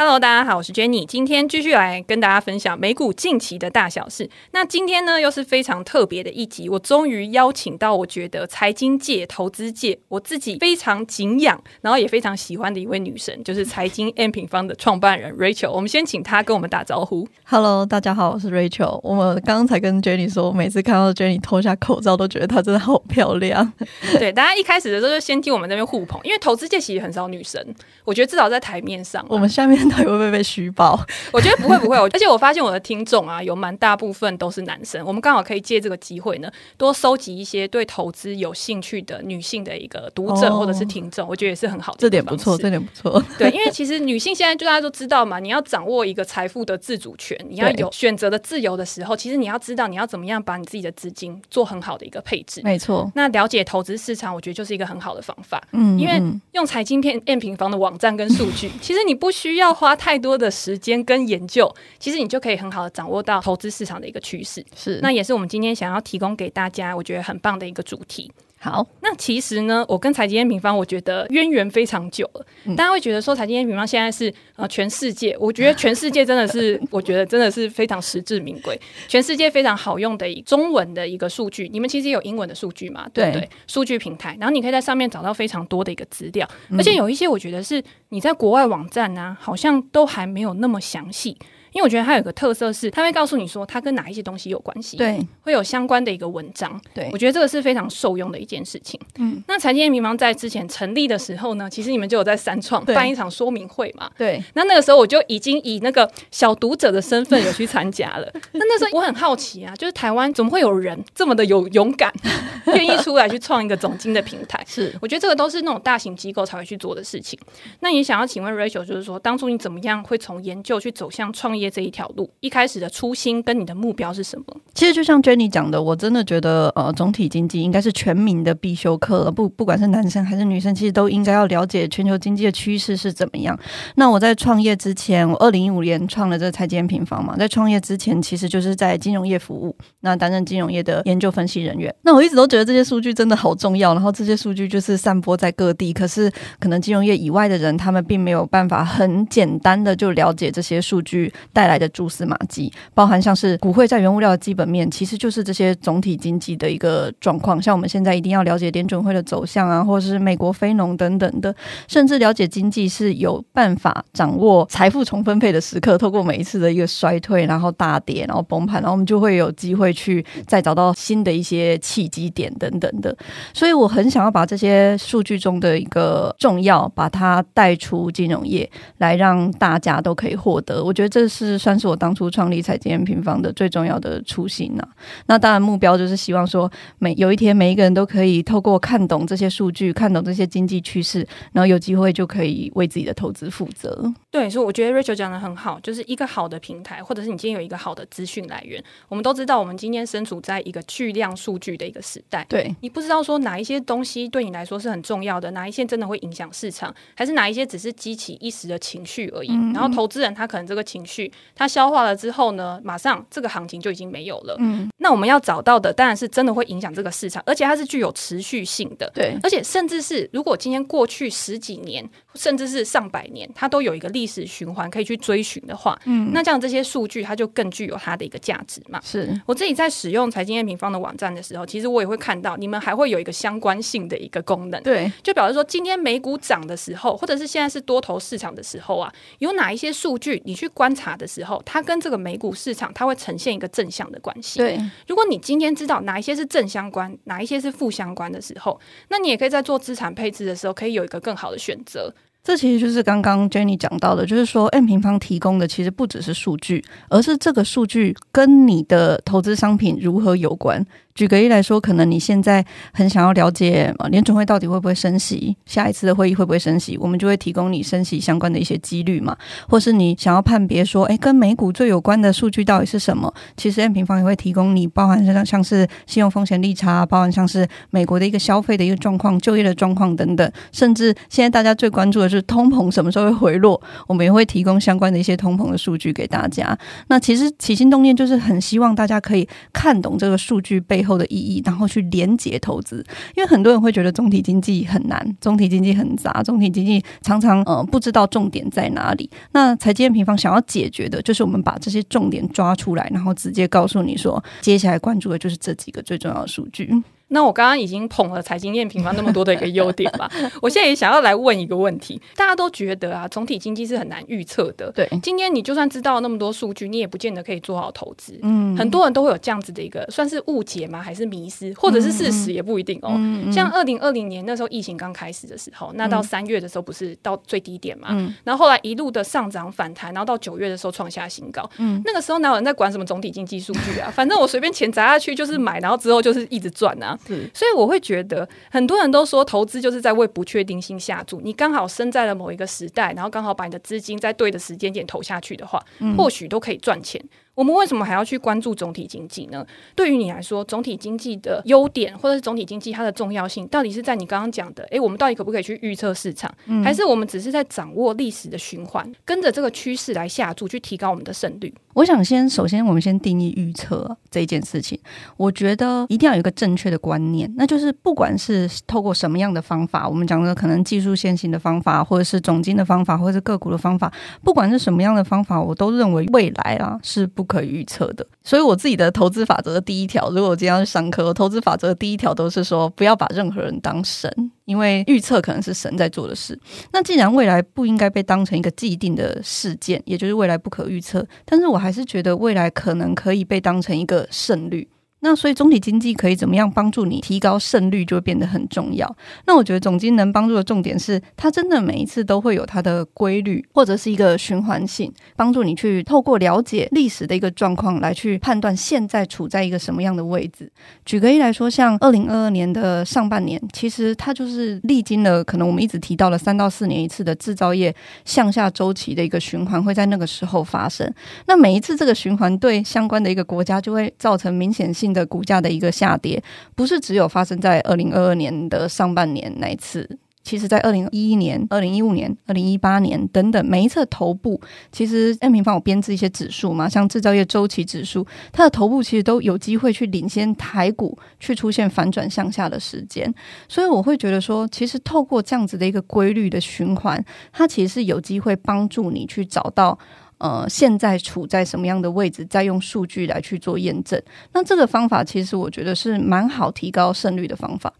[0.00, 4.30] Hello，大家好，我是 Jenny，今天继续来跟大家分享美股近期的大小事。
[4.52, 15.72] 那今天呢，又是非常特别的一集，我终于邀请到我觉得财经界、投资界我自己非常敬仰，然后也非常喜欢的一位女神，就是财经 M 平方的创办人 Rachel。
[15.72, 17.26] 我们先请她跟我们打招呼。
[17.42, 19.00] Hello，大家好，我是 Rachel。
[19.02, 23.72] 我们刚刚才跟 Jenny 说，我每次看到 Jenny 脱下口罩，都觉得她真的好漂亮。
[24.20, 29.87] 对，大家一开始的时候就先听我们这边互捧，因为投资界其实很少女神，我觉得至少在台面上，我们下面。
[29.96, 30.98] 会不会被虚报？
[31.32, 31.96] 我觉得不会，不会。
[31.96, 35.04] 而且我发现我的听众啊，有蛮大部分都是男生。
[35.04, 41.98] 我们刚好可以借这个机会呢，多收集一些对投资有兴趣的女性的一个读者或者是听众，我觉得也是很好的。
[42.00, 43.22] 这点不错，这点不错。
[43.38, 52.60] 对，因为其实女性现在就大家都知道嘛，你要掌握一个财富的自主权，你要有选择的自由的时候，其实你要知道你要怎么样把你自己的资金做很好的一个配置。
[52.62, 53.10] 没错。
[53.14, 55.62] 那了解投资市场，我觉得就是一个很好的方法。
[55.72, 60.48] 嗯，因为用财经片 M 平方的网站跟数据，其实你不需要花太多的。
[60.58, 64.64] 时间跟研究，其实你就可以很好的掌握到投资市场的一个趋势。
[64.74, 68.32] 是，那也是我们今天想要提供给大家，我觉得很棒的一个主题。
[68.60, 72.44] 好，那其实呢，我跟财经 M 平方，我觉得渊源非常久了。
[72.64, 81.68] 嗯、大家会觉得说，财经 M 平方现在是呃全世界，我觉得 全世界真的是，我觉得真的是非常实至名归，全世界非常好用的中文的一个数据。
[81.72, 83.08] 你们其实也有英文的数据嘛？
[83.14, 83.48] 对不对？
[83.68, 91.36] 数据平台，然后你可以在上面找到非常多的一个资料，而且有一些我觉得是你在国外网站呢、啊，好像都还没有那么详细。
[91.72, 98.98] 因为我觉得它有个特色是，它会告诉你说它跟哪一些东西有关系，对，会有相关的一个文章，对，我觉得这个是非常受用的一件事情。
[99.18, 104.42] 嗯，那财经平方在之前成立的时候呢，其实你们就有在三创办一场说明会嘛，对。
[104.54, 108.28] 那那个时候我就已经以那个小读者的身份有去参加了。
[108.52, 112.12] 那那时候我很好奇啊，就是台湾怎么会有人这么的有勇敢，
[112.74, 114.62] 愿意出来去创一个总经的平台？
[114.66, 117.38] 是，我觉得这个都是那种大型机构才会去做的事情。
[117.80, 121.68] 那你想要请问 Rachel，就是说当初你怎么样会从研究去走向创业？
[121.68, 124.44] 这一条路，一开始的初心跟你的目标是什么？
[124.74, 133.58] 其实就像 Jenny 讲的，我真的觉得，呃，总体经济应该是全民的必修课，不不管是男生还是女生，其实都应该要了解全球经济的趋势是怎么样。
[133.96, 141.94] 那我在创业之前，我二零一五年创了这个财经平方嘛，在创业之前，其实就是在金融业服务，那担任金融业的研究分析人员。
[142.02, 157.60] 那我一直都觉得这些数据真的好重要，然后这些数据就是散播在各地，可是可能金融业以外的人，他们并没有办法很简单的就了解这些数据带来的蛛丝马迹，包含像是股汇在原物料的基本面，其实就是这些总体经济的一个状况。
[157.60, 161.54] 像我们现在一定要了解联准会的走向啊，或者是美国非农等等的，
[161.86, 165.96] 甚至了解经济是有办法掌握财富重分配的时刻。
[165.98, 173.16] 透过每一次的一个衰退，然后大跌，然后崩盘，然后我们就会有机会去再找到新的一些契机点等等的。
[173.54, 180.82] 所以我很想要把这些数据中的一个重要，把它带出金融业，来让大家都可以获得。
[180.82, 184.88] 我觉得这是算是我当初创立财经平方的最重要的初心呐、啊，
[185.26, 194.12] 那当然目标就是希望说，每有一天每一个人都可以透过看懂这些数据，看懂这些经济趋势，然后有机会就可以为自己的投资负责。
[194.30, 198.82] 对，所以我觉得 Rachel 讲的很好，就是一个好的平台，或者是你今天有一个好的资讯来源。
[199.08, 202.44] 我们都知道，我们今天身处在一个巨量数据的一个时代。
[202.48, 209.50] 对，你不知道说哪一些东西对你来说是很重要的，哪一些真的会影响市场，还是哪一些只是激起一时的情绪而已。
[209.50, 214.56] 嗯、然后投资人他可能这个情绪他消化了之后呢，马上这个行情就已经没有了。
[214.58, 219.10] 嗯，那我们要找到的当然是真的会影响这个市场，而且它是具有持续性的。
[219.14, 229.00] 对，而且甚至是如果今天过去十几年，甚至是上百年，它都有一个历史循环可以去追寻的话，嗯，那这样这些数据它就更具有它的一个价值嘛。
[229.04, 234.82] 是我自己在使用财经 M 平方的网站的时候，其实我也会看到你们还会有一个相关性的一个功能。
[234.82, 244.60] 对，就表示说今天美股涨的时候，或者是现在是多头市场的时候啊，有哪一些数据你去观察的时候，它跟这个美股市场它会呈现一个正向的关系。
[244.60, 252.14] 对，如果你今天知道哪一些是正相关，哪一些是负相关的时候，那你也可以在做资产配置的时候，可以有一个更好的选择。
[252.44, 260.82] 这其实就是刚刚 Jenny 讲到的，就是说 M 平方提供的其实不只是数据，而是这个数据跟你的投资商品如何有关。
[261.18, 269.36] 举个例来说，可能你现在很想要了解啊，联准会到底会不会升息，下一次的会议会不会升息，我们就会提供你升息相关的一些几率嘛，
[269.68, 273.34] 或是你想要判别说，哎，跟美股最有关的数据到底是什么？
[273.56, 282.28] 其实 M 平方也会提供你，包含像像是信用风险利差，包含像是美国的一个消费的一个状况、就业的状况等等，甚至现在大家最关注的。
[282.28, 286.78] 是通膨什么时候会回落，我们也会提供相关的一些通膨的数据给大家。
[287.06, 293.04] 那其实起心动念就是很希望大家可以看懂这个数据背后后的意义，然后去连接投资。
[293.34, 299.28] 因为很多人会觉得总体经济很难，总体经济很杂，总体经济常常呃不知道重点在哪里。
[299.52, 306.92] 那财经平方想要解决的就是我们把这些重点抓出来，然后直接告诉你说，接下来关注的就是这几个最重要的数据。
[307.28, 310.30] 那我刚刚已经捧了财经 M 平方那么多的一个优点吧，
[310.62, 314.90] 我现在也想要来问一个问题：大家都觉得啊，总体经济是很难预测的。
[314.92, 318.38] 对，今天你就算知道那么多数据，你也不见得可以做好投资。
[318.42, 321.02] 嗯，很多人都会有这样子的一个算是误解吗？
[321.02, 323.10] 还是迷失，或者是事实也不一定哦。
[323.14, 328.08] 嗯、像二零二零年那时候疫情刚开始的时候，那到三月的时候不是到最低点嘛？
[328.12, 331.68] 嗯，然后后来一路的上涨反弹，然后到九月的时候创下新高。
[331.78, 334.10] 嗯，那个时候哪有人在管什么总体经济数据啊？
[334.10, 337.17] 反正我随便钱砸下去就是买，然后之后就是一直赚啊。
[337.26, 337.98] 是，所以我会。
[338.00, 341.40] 觉得很多人都说投资就是在为不确定性下注。
[341.42, 345.78] 你刚好生在了某一个时代，然后刚好把你的资金在对的时间点投下去的话，
[346.16, 347.22] 或许都可以赚钱。
[347.58, 349.66] 我们为什么还要去关注总体经济呢？
[349.96, 354.84] 对于你来说，总体经济的优点或者是总体经济它的重要性，到底是在你刚刚讲的？
[354.92, 356.48] 诶，我们到底可不可以去预测市场？
[356.84, 361.74] 还是我们只是在掌握历史的循环，跟着这个趋势来下注，去提高我们的胜率？
[361.94, 364.96] 我想先，首先我们先定义预测这一件事情。
[365.36, 374.12] 我觉得一定要有一个正确的观念，那就是不管是透过什么样的方法，我们讲的可能技术先行的方法，或者是总经的方法，或者是个股的方法，
[374.44, 378.24] 不管是什么样的方法，我都认为未来啊是不可以预测的。
[378.44, 384.32] 所以我自己的投资法则的第一条，如果我今天要去上课，我投资法则的第一条都是说，不要把任何人当神。
[384.66, 386.58] 因为预测可能是神在做的事，
[386.92, 394.86] 那既然未来不应该被当成一个既定的事件，也就是未来不可预测，但是我还是觉得未来可能可以被当成一个胜率。
[395.20, 399.16] 那所以总体经济可以怎么样帮助你提高胜率，就会变得很重要。
[399.46, 410.70] 那我觉得总经能帮助的重点是，它真的每一次都会有它的规律，或者是一个循环性，帮助你去透过了解历史的一个状况来去判断现在处在一个什么样的位置。
[411.04, 417.94] 举个例来说，像二零二二年的上半年，其实它就是历经了可能我们一直提到了三到四年一次的制造业
[418.24, 421.12] 向下周期的一个循环，会在那个时候发生。
[421.46, 426.42] 那每一次这个循环对相关的一个国家就会造成明显性的股价的一个下跌，
[426.74, 434.58] 不是只有发生在二零二二年的上半年那一次，其实在二零一一年、二零一五年、二零一八年等等每一次头部，
[434.90, 443.32] 其实 M 平方有编制一些指数嘛，像制造业周期指数，它的头部其实都有机会去领先台股去出现反转向下的时间，
[443.68, 447.22] 所以我会觉得说，其实透过这样子的一个规律的循环，
[447.52, 449.98] 它其实是有机会帮助你去找到。
[450.38, 452.44] 呃，现在处在什么样的位置？
[452.46, 454.20] 再用数据来去做验证。
[454.52, 457.92] 那这个方法其实我觉得是蛮好提高胜率的方法。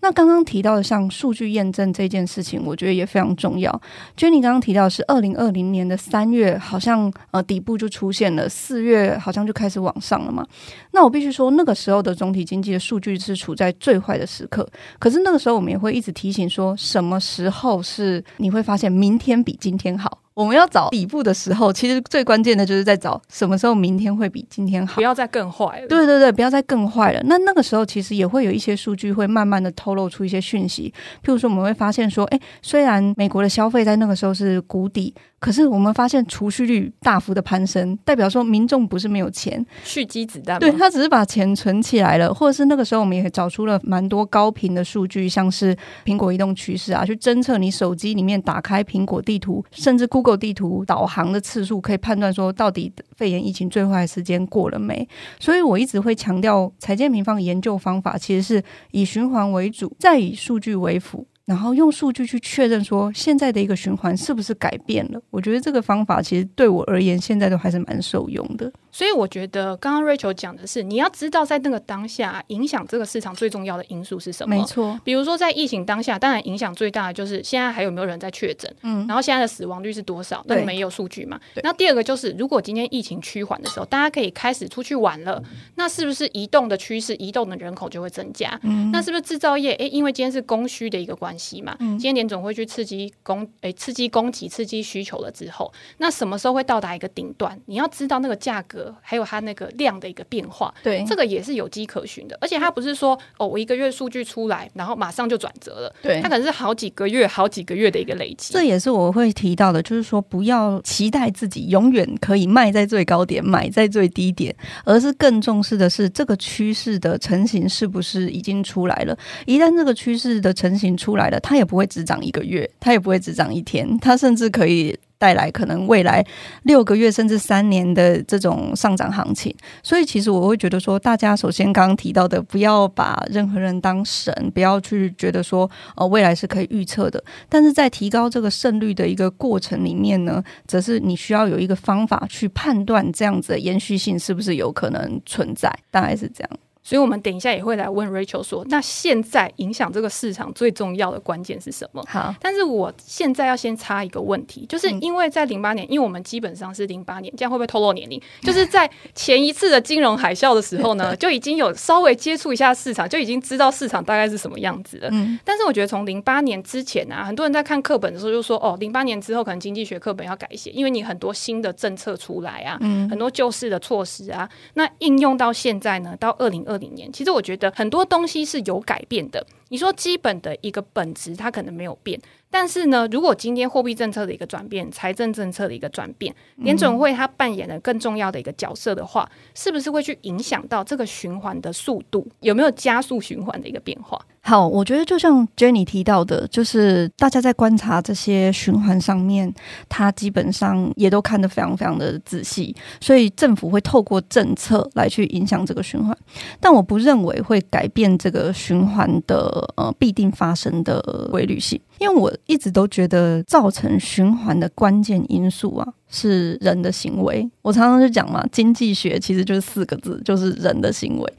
[0.00, 3.70] 那刚刚提到的像数据验证这件事情，我觉得也非常重要。
[4.16, 10.46] Jenny 刚刚提到是二零二零年的三月，好像呃底部就出现了，四月好像就开始往上了嘛。
[10.92, 14.68] 那我必须说，那个时候的总体经济的数据是处在最坏的时刻。
[14.98, 20.25] 可是那个时候我们也会一直提醒说，什么时候是你会发现明天比今天好。
[20.36, 25.88] 我们要找底部的时候，其实最关键的就是在找什么时候明天会比今天好，不要再更坏了。
[25.88, 27.20] 对对对，不要再更坏了。
[27.24, 30.92] 那那个时候其实也会有一些数据会慢慢的透露出一些讯息，
[31.24, 35.14] 譬如说我们会发现说，哎，虽然美国的消费在那个时候是谷底。
[35.46, 55.08] 可是我们发现储蓄率大幅的攀升，代表说民众不是没有钱，蓄积子弹，对，他只是把钱存起来了，或者是那个时候我们也找出了蛮多高频的数据，像是苹果移动趋势啊，去侦测你手机里面打开苹果地图，甚至 Google 地图导航的次数，可以判断说到底肺炎疫情最坏的时间过了没。
[55.38, 58.60] 所以我一直会强调，财经 M 平方研究方法其实是
[58.90, 61.24] 以循环为主，再以数据为辅。
[61.46, 65.20] 然后用数据去确认说，现在的一个循环是不是改变了？
[65.30, 68.70] 我觉得这个方法其实对我而言，现在都还是蛮受用的。
[68.90, 74.56] 所以我觉得刚刚 Rachel 讲的是，你要知道在那个当下影响这个市场最重要的因素是什么？
[74.56, 74.98] 没错。
[75.04, 80.42] 比如说在疫情当下，当然影响最大的就是现在还有没有人在确诊，嗯，然后现在的死亡率是多少？
[80.48, 81.38] 那你们也有数据嘛？
[81.54, 81.60] 对。
[81.62, 85.40] 那第二个就是，如果今天疫情趋缓的时候，大家可以开始出去玩了，
[85.76, 88.58] 那是不是移动的趋势，移动的人口就会增加？
[88.64, 88.90] 嗯。
[88.90, 89.74] 那是不是制造业？
[89.74, 91.98] 诶，因为今天是供需的一个关系嘛，嗯。
[91.98, 97.58] 今天联总会去刺激供，诶，刺激供给，刺激需求了之后，那什么时候会到达一个顶端？
[97.66, 102.36] 你要知道那个价格，还有它那个量的一个变化，对，这个也是有迹可循的。
[102.40, 108.52] 而且它不是说哦，我一个月数据出来，然后马上就转折了，对，它可能是好几个月、好几个月的一个累积。
[108.52, 119.16] 这也是我会提到的，就是说不要期待自己永远可以卖在最高点，买在最低点，而是更重视的是这个趋势的成型是不是已经出来了。
[119.46, 124.98] 一旦这个趋势的成型出来，它也不会只涨一个月，它也不会只涨一天，它甚至可以。
[125.18, 126.22] 带来可能未来
[126.64, 129.50] 六个月甚至三年的这种上涨行情，
[129.82, 137.24] 所以其实我会觉得说，大家首先刚刚提到的，不要把任何人当神，不要去觉得说，呃，未来是可以预测的。
[137.48, 146.50] 但是在提高这个胜率的一个过程里面呢，则是你需要有一个方法去判断这样子的延续性是不是有可能存在，大概是这样。
[146.86, 152.00] 所以，我们等一下也会来问 Rachel 说，那现在影响这个市场最重要的关键是什么？
[152.06, 158.22] 好，但是我现在要先插一个问题，就是因为在零八年，因为我们基本上是零八年，这样会不会透露年龄？
[158.42, 165.08] 就是在前一次的金融海啸的时候呢， 就已经有稍微接触一下市场，就已经知道市场大概是什么样子了。
[165.10, 177.70] 嗯，但是我觉得从零八年之前啊，很多人在看课本的时候就说，哦，零八年之后可能经济学课本要改写，因为你很多新的政策出来啊，嗯，很多救市的措施啊，那应用到现在呢，到二零二零年，其实我觉得。
[177.76, 179.44] 很多东西是有改变的。
[179.68, 182.20] 你说基本的一个本质，它可能没有变。
[182.58, 192.26] 但是呢，如果今天货币政策的一个转变，财政政策的一个转变，联准会它扮演了更重要的一个角色的话，是不是会去影响到这个循环的速度？
[192.40, 194.18] 有没有加速循环的一个变化？
[194.40, 199.52] 好，我觉得就像 Jenny 提到的，就是大家在观察这些循环上面，
[199.90, 206.16] 它基本上也都看得非常非常的仔细，所以政府会透过政策来去影响这个循环，
[206.58, 211.78] 但我不认为会改变这个循环的呃必定发生的规律性。
[211.98, 217.48] 因为我一直都觉得，造成循环的关键因素啊，是人的行为。
[217.62, 221.32] 我常常就讲嘛，经济学其实就是四个字，就是人的行为。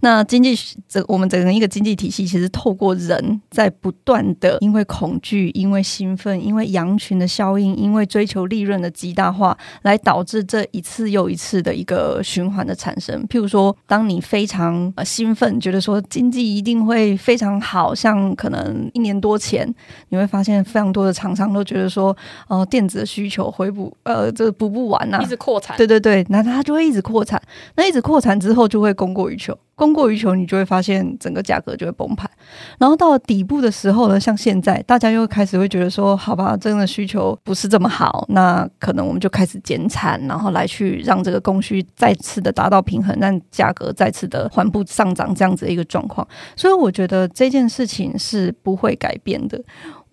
[0.00, 0.56] 那经济，
[0.88, 13.26] 这我们整个一个经济体系，其实透过人在不断的，因为恐惧，因为兴奋，因为羊群的效应，因为追求利润的极大化，来导致这一次又一次的一个循环的产生。
[13.28, 19.72] 譬如说，当你非常呃兴奋，觉得说经济一定会非常好，像可能一年多前。
[20.10, 22.16] 你会发现非常多的厂商都觉得说，
[22.48, 25.76] 呃，电子的需求回补，呃，这补不完呐、啊，一直扩产。
[25.76, 27.40] 对对对，那它就会一直扩产，
[27.76, 29.56] 那一直扩产之后就会供过于求。
[29.76, 32.30] 供过于求，你就会发现整个价格就会崩盘。
[32.78, 46.24] 然后到了底部的时候呢，像现在，大家又开始会觉得说，好吧，真的需求不是这么好，那可能我们就开始减产，然后来去让这个供需再次的达到平衡，让价格再次的缓步上涨，这样子的一个状况。
[46.54, 49.60] 所以我觉得这件事情是不会改变的。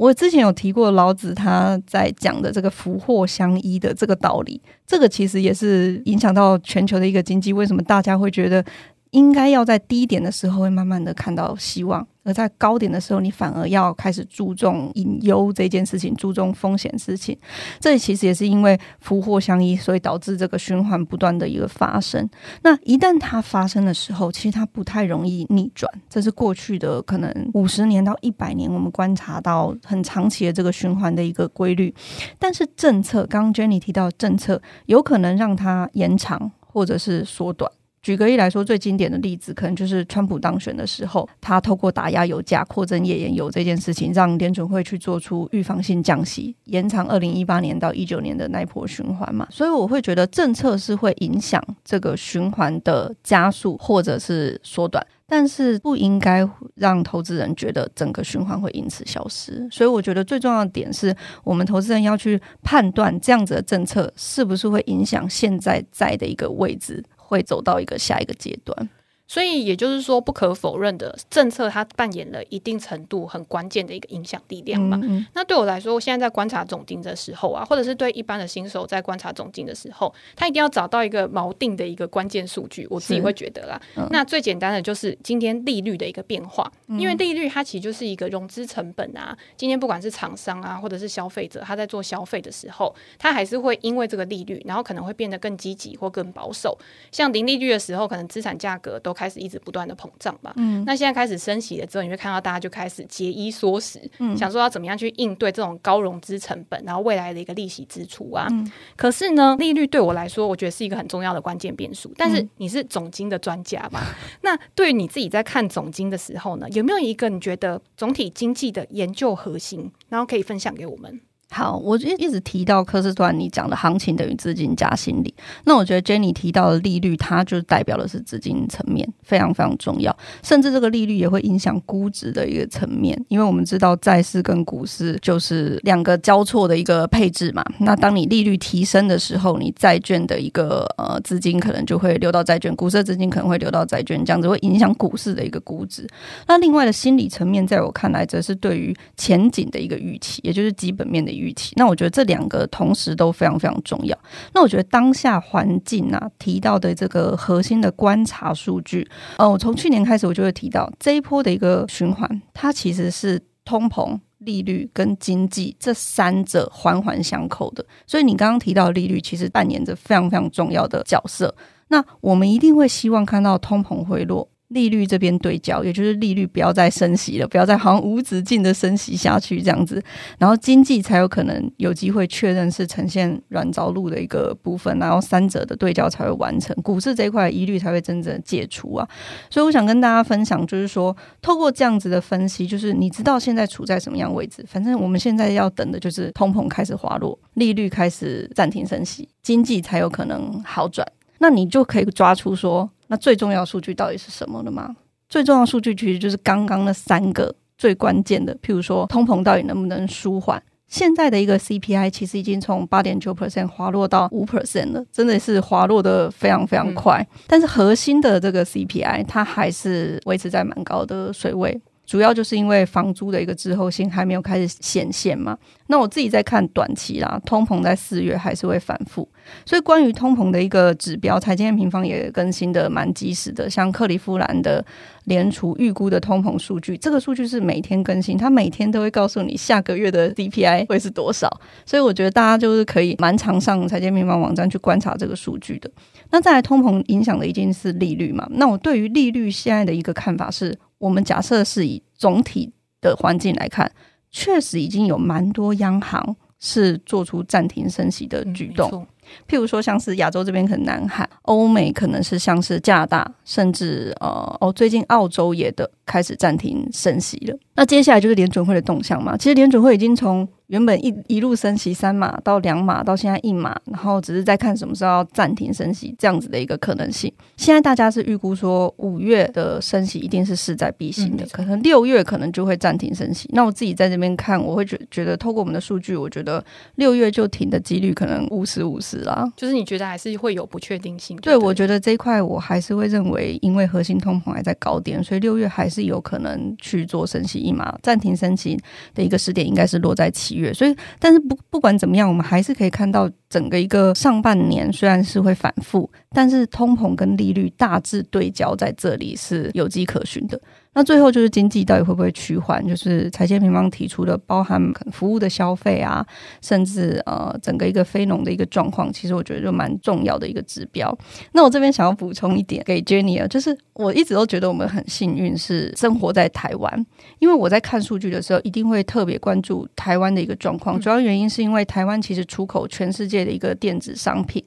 [0.01, 7.53] 我之前有提过老子他在讲的这个福祸相依的这个道理，这个其实也是影响到全球的一个经济。
[7.53, 8.65] 为什么大家会觉得？
[9.11, 17.37] 应该要在低点的时候会慢慢的看到希望，而在高点的时候，你反而要开始注重隐忧这件事情，注重风险事情。
[17.79, 22.29] 这其实也是因为福祸相依，所以导致这个循环不断的一个发生。
[22.63, 25.91] 那一旦它发生的时候，其实它不太容易逆转。
[26.09, 31.93] 这是过去的可能五十年到一百年，我们观察到很长期的这个循环的一个规律。
[32.39, 37.69] 但是政策，刚刚 Jenny 提到政策，有可能让它延长或者是缩短。
[38.01, 49.47] 举个例来说，最经典的例子可能就是川普当选的时候，他透过打压油价、扩增页岩油这件事情，让联准会去做出预防性降息，延长二零一八年到一九年的那一波循环嘛。
[49.51, 59.67] 所以我会觉得政策是会影响这个循环的加速或者是缩短，但是不应该让投资人觉得整个循环会因此消失。
[59.69, 67.03] 所以我觉得最重要的点是我们投资人要去判断这样子的政策是不是会影响现在在的一个位置。
[67.31, 68.89] 会走到一个下一个阶段。
[69.31, 74.99] 所以也就是说，不可否认的，政策它扮演了一定程度很关键的一个影响力量嘛。
[75.01, 75.25] 嗯嗯。
[75.33, 82.85] 那对我来说，我现在在观察总经的时候啊，或者是对一般的新手在观察总经的时候，他一定要找到一个锚定的一个关键数据。
[82.89, 89.37] 我自己会觉得啦，嗯、那最简单的就是今天利率的一个变化，因为利率它其实就是一个融资成本啊。
[89.55, 96.77] 今天不管是厂商啊，或者是消费者，他在做消费的时候，他还是会因为这个利率，然后可能会变得更积极或更保守。
[97.13, 108.47] 像零利率的时候，可能资产价格都开始一直不断的膨胀吧，嗯，那现在开始升息了之后，你会看到大家就开始节衣缩食，嗯，想说要怎么样去应对这种高融资成本，然后未来的一个利息支出啊。
[108.49, 112.11] 嗯，可是呢，利率对我来说，我觉得是一个很重要的关键变数。
[112.17, 113.99] 但是你是总经的专家嘛？
[114.01, 121.21] 嗯，那对于你自己在看总经的时候呢，有没有一个你觉得总体经济的研究核心，然后可以分享给我们？
[121.53, 125.33] 好，我就一直提到科斯托兰尼讲的行情等于资金加心理。
[125.65, 130.15] 那我觉得 Jenny 提到的利率，它就代表的是资金层面，非常非常重要。
[130.41, 137.61] 甚至这个利率也会影响估值的一个层面，因为我们知道债市跟股市就是两个交错的一个配置嘛。
[137.79, 146.07] 那当你利率提升的时候，你债券的一个呃资金可能就会流到债券，股市的资金可能会流到债券，这样子会影响股市的一个估值。
[146.47, 154.17] 那另外的心理层面，在我看来，则是对于前景的一个预期，也就是基本面的预期，那我觉得这两个同时都非常非常重要。
[154.53, 167.83] 那我觉得当下环境啊，提到的这个核心的观察数据，呃，我从去年开始我就会提到这一波的一个循环，它其实是通膨、利率跟经济这三者环环相扣的。
[168.05, 171.53] 所以你刚刚提到利率，其实扮演着非常非常重要的角色。
[171.87, 174.47] 那我们一定会希望看到通膨回落。
[174.71, 180.01] 利率这边对焦，也就是利率不要再升息了，不要再好像无止境的升息下去这样子，
[180.37, 189.07] 然后经济才有可能有机会确认是呈现软着陆的一个部分，然后三者的对焦才会完成，股市这一块疑虑才会真正解除啊。
[189.49, 201.05] 所以我想跟大家分享，就是说透过这样子的分析，就是你知道现在处在什么样位置，反正我们现在要等的就是通膨开始滑落，利率开始暂停升息，经济才有可能好转，
[201.39, 202.89] 那你就可以抓出说。
[203.11, 204.95] 那最重要的数据到底是什么了吗？
[205.27, 210.63] 最重要的数据其实就是刚刚那三个最关键的，譬如说通膨到底能不能舒缓？
[210.87, 217.19] 现在的一个 CPI 其实已经从八点九 percent 滑落到五 percent 了，真的是滑落的非常非常快。
[217.33, 217.39] 嗯。
[217.47, 221.81] 但是核心的这个 CPI 它还是维持在蛮高的水位。
[222.05, 225.57] 主要就是因为房租的一个滞后性还没有开始显现嘛。
[225.87, 229.27] 那我自己在看短期啦，通膨在四月还是会反复。
[229.65, 233.69] 所以关于通膨的一个指标，财经平方也更新的蛮及时的。
[233.69, 234.83] 像克利夫兰的
[235.25, 241.49] 联储预估的通膨数据，这个数据是每天更新，它每天都会告诉你下个月的 CPI 会是多少。
[241.85, 245.91] 所以我觉得大家就是可以蛮常上财经平方网站去观察这个数据的。
[246.31, 248.47] 那再来，通膨影响的一定是利率嘛。
[248.51, 250.77] 那我对于利率现在的一个看法是。
[251.01, 252.71] 我们假设是以总体
[253.01, 253.91] 的环境来看，
[254.29, 258.87] 确实已经有蛮多央行是做出暂停升息的举动。
[258.93, 259.07] 嗯，
[259.47, 267.57] 譬如说，像是亚洲这边可能南韩，欧美可能是像是加拿大，甚至呃哦，最近澳洲也的开始暂停升息了。
[267.73, 269.35] 那接下来就是联准会的动向嘛。
[269.35, 277.29] 其实联准会已经从原本一一路升息三码到两码，到现在一码，然后只是在看什么时候要暂停升息这样子的一个可能性。
[277.57, 283.49] 现在大家是预估说五月的升息一定是势在必行的，可能六月可能就会暂停升息。
[283.51, 286.63] 那我自己在这边看，我会觉觉得透过我们的数据，我觉得
[286.95, 289.51] 六月就停的几率可能五十五十啦。
[289.57, 291.35] 就是你觉得还是会有不确定性？
[291.41, 298.79] 对，我觉得这一块我还是会认为，因为核心通膨还在高点，所以六月还是有可能去做升息一码，暂停升息
[299.13, 300.60] 的一个时点应该是落在七月。
[300.73, 310.59] 所以，但是不不管怎么样，我们还是可以看到整个一个上半年虽然是会反复，但是通膨跟利率大致对焦在这里是有迹可循的。
[310.93, 312.85] 那最后就是经济到底会不会趋缓？
[312.85, 316.25] 就是财经平方提出的，包含服务的消费啊，
[316.61, 321.17] 甚至呃整个一个非农的一个状况，其实我觉得就蛮重要的一个指标。
[321.53, 327.05] 那我这边想要补充一点给 Jenny 啊，就是我一直都觉得我们很幸运是生活在台湾，
[327.39, 330.99] 因为我在看数据的时候一定会特别关注台湾的一个状况。
[330.99, 334.61] 主要原因是因为台湾其实出口全世界的一个电子商品。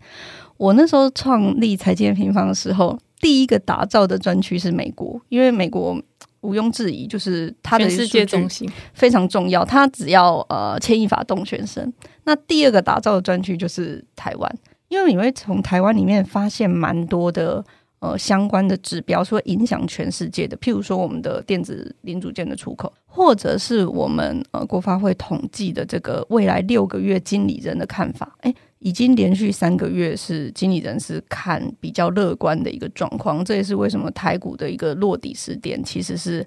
[0.57, 6.01] 我那时候创立财经平方的时候，第一个打造的专区是美国，因为美国。
[6.45, 9.65] 毋庸置疑，就是它的世界中心非常重要。
[9.65, 11.91] 它只要呃牵一发动全身。
[12.25, 14.59] 那第二个打造的专区就是台湾，
[14.89, 17.65] 因为你会从台湾里面发现蛮多的
[18.05, 20.55] 呃相关的指标，说影响全世界的。
[20.59, 28.37] 譬如说我们的电子零组件的出口，或者是我们呃国发会统计的这个未来六个月经理人的看法。
[28.43, 36.47] 诶已经连续三个月是经理人是看比较乐观的一个状况，这也是为什么台股的一个落底时点其实是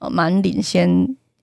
[0.00, 0.90] 呃蛮领先